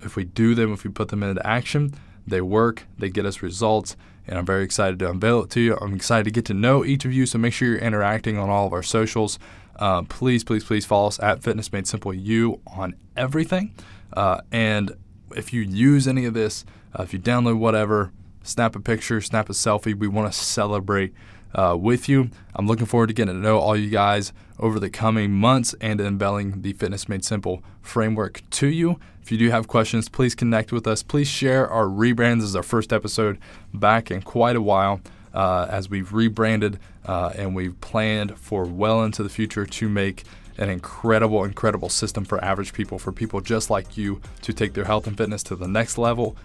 if 0.00 0.14
we 0.14 0.24
do 0.24 0.54
them, 0.54 0.72
if 0.72 0.84
we 0.84 0.90
put 0.90 1.08
them 1.08 1.22
into 1.22 1.44
action, 1.44 1.94
they 2.26 2.40
work, 2.40 2.84
they 2.98 3.08
get 3.08 3.26
us 3.26 3.42
results, 3.42 3.96
and 4.26 4.38
I'm 4.38 4.46
very 4.46 4.64
excited 4.64 4.98
to 5.00 5.10
unveil 5.10 5.42
it 5.42 5.50
to 5.50 5.60
you. 5.60 5.76
I'm 5.76 5.94
excited 5.94 6.24
to 6.24 6.30
get 6.30 6.44
to 6.46 6.54
know 6.54 6.84
each 6.84 7.04
of 7.04 7.12
you, 7.12 7.26
so 7.26 7.38
make 7.38 7.52
sure 7.52 7.68
you're 7.68 7.78
interacting 7.78 8.38
on 8.38 8.50
all 8.50 8.66
of 8.66 8.72
our 8.72 8.82
socials. 8.82 9.38
Uh, 9.76 10.02
please, 10.02 10.42
please, 10.42 10.64
please 10.64 10.84
follow 10.86 11.08
us 11.08 11.20
at 11.20 11.42
Fitness 11.42 11.72
Made 11.72 11.86
Simple 11.86 12.14
You 12.14 12.60
on 12.66 12.94
everything. 13.16 13.74
Uh, 14.12 14.40
and 14.50 14.96
if 15.34 15.52
you 15.52 15.60
use 15.60 16.08
any 16.08 16.24
of 16.24 16.34
this, 16.34 16.64
uh, 16.98 17.02
if 17.02 17.12
you 17.12 17.18
download 17.18 17.58
whatever, 17.58 18.12
snap 18.42 18.74
a 18.74 18.80
picture, 18.80 19.20
snap 19.20 19.50
a 19.50 19.52
selfie. 19.52 19.94
We 19.94 20.08
want 20.08 20.32
to 20.32 20.38
celebrate 20.38 21.12
uh, 21.56 21.76
with 21.76 22.08
you. 22.08 22.30
I'm 22.54 22.66
looking 22.66 22.86
forward 22.86 23.08
to 23.08 23.14
getting 23.14 23.34
to 23.34 23.40
know 23.40 23.58
all 23.58 23.76
you 23.76 23.90
guys 23.90 24.32
over 24.58 24.78
the 24.78 24.90
coming 24.90 25.32
months 25.32 25.74
and 25.80 26.00
unveiling 26.00 26.62
the 26.62 26.74
Fitness 26.74 27.08
Made 27.08 27.24
Simple 27.24 27.62
framework 27.82 28.42
to 28.50 28.68
you. 28.68 29.00
If 29.22 29.32
you 29.32 29.38
do 29.38 29.50
have 29.50 29.66
questions, 29.66 30.08
please 30.08 30.34
connect 30.34 30.70
with 30.70 30.86
us. 30.86 31.02
Please 31.02 31.26
share 31.26 31.68
our 31.68 31.86
rebrand. 31.86 32.36
This 32.36 32.50
is 32.50 32.56
our 32.56 32.62
first 32.62 32.92
episode 32.92 33.38
back 33.74 34.10
in 34.10 34.22
quite 34.22 34.54
a 34.54 34.62
while 34.62 35.00
uh, 35.34 35.66
as 35.68 35.90
we've 35.90 36.12
rebranded 36.12 36.78
uh, 37.06 37.32
and 37.34 37.54
we've 37.54 37.80
planned 37.80 38.38
for 38.38 38.64
well 38.64 39.02
into 39.02 39.22
the 39.22 39.28
future 39.28 39.66
to 39.66 39.88
make 39.88 40.24
an 40.58 40.70
incredible, 40.70 41.44
incredible 41.44 41.88
system 41.88 42.24
for 42.24 42.42
average 42.44 42.72
people, 42.72 42.98
for 42.98 43.12
people 43.12 43.40
just 43.40 43.68
like 43.68 43.96
you 43.96 44.20
to 44.42 44.52
take 44.52 44.74
their 44.74 44.84
health 44.84 45.06
and 45.06 45.16
fitness 45.16 45.42
to 45.42 45.56
the 45.56 45.68
next 45.68 45.98
level 45.98 46.36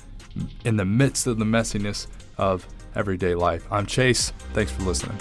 in 0.65 0.77
the 0.77 0.85
midst 0.85 1.27
of 1.27 1.39
the 1.39 1.45
messiness 1.45 2.07
of 2.37 2.65
everyday 2.95 3.35
life. 3.35 3.65
I'm 3.71 3.85
Chase. 3.85 4.31
Thanks 4.53 4.71
for 4.71 4.83
listening. 4.83 5.17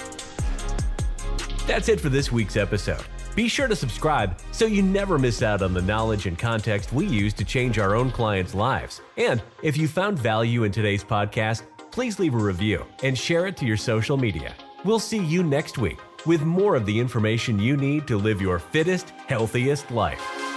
That's 1.67 1.89
it 1.89 2.01
for 2.01 2.09
this 2.09 2.33
week's 2.33 2.57
episode. 2.57 3.05
Be 3.35 3.49
sure 3.49 3.69
to 3.69 3.77
subscribe 3.77 4.37
so 4.51 4.67
you 4.67 4.83
never 4.83 5.19
miss 5.19 5.43
out 5.43 5.63
on 5.63 5.73
the 5.73 5.83
knowledge 5.83 6.27
and 6.27 6.39
context 6.39 6.93
we 6.93 7.07
use 7.07 7.33
to 7.35 7.45
change 7.45 7.79
our 7.79 7.95
own 7.95 8.11
clients' 8.11 8.55
lives. 8.55 9.01
And 9.17 9.43
if 9.63 9.77
you 9.77 9.87
found 9.87 10.19
value 10.19 10.65
in 10.65 10.73
today's 10.73 11.05
podcast, 11.05 11.63
please 11.91 12.19
leave 12.19 12.35
a 12.35 12.39
review 12.39 12.85
and 13.03 13.17
share 13.17 13.47
it 13.47 13.57
to 13.59 13.67
your 13.67 13.77
social 13.77 14.17
media. 14.17 14.55
We'll 14.85 14.99
see 14.99 15.19
you 15.19 15.43
next 15.43 15.79
week 15.79 15.99
with 16.27 16.43
more 16.43 16.75
of 16.75 16.87
the 16.87 16.99
information 16.99 17.59
you 17.59 17.77
need 17.77 18.07
to 18.09 18.17
live 18.17 18.41
your 18.41 18.59
fittest, 18.59 19.11
healthiest 19.27 19.91
life. 19.91 20.50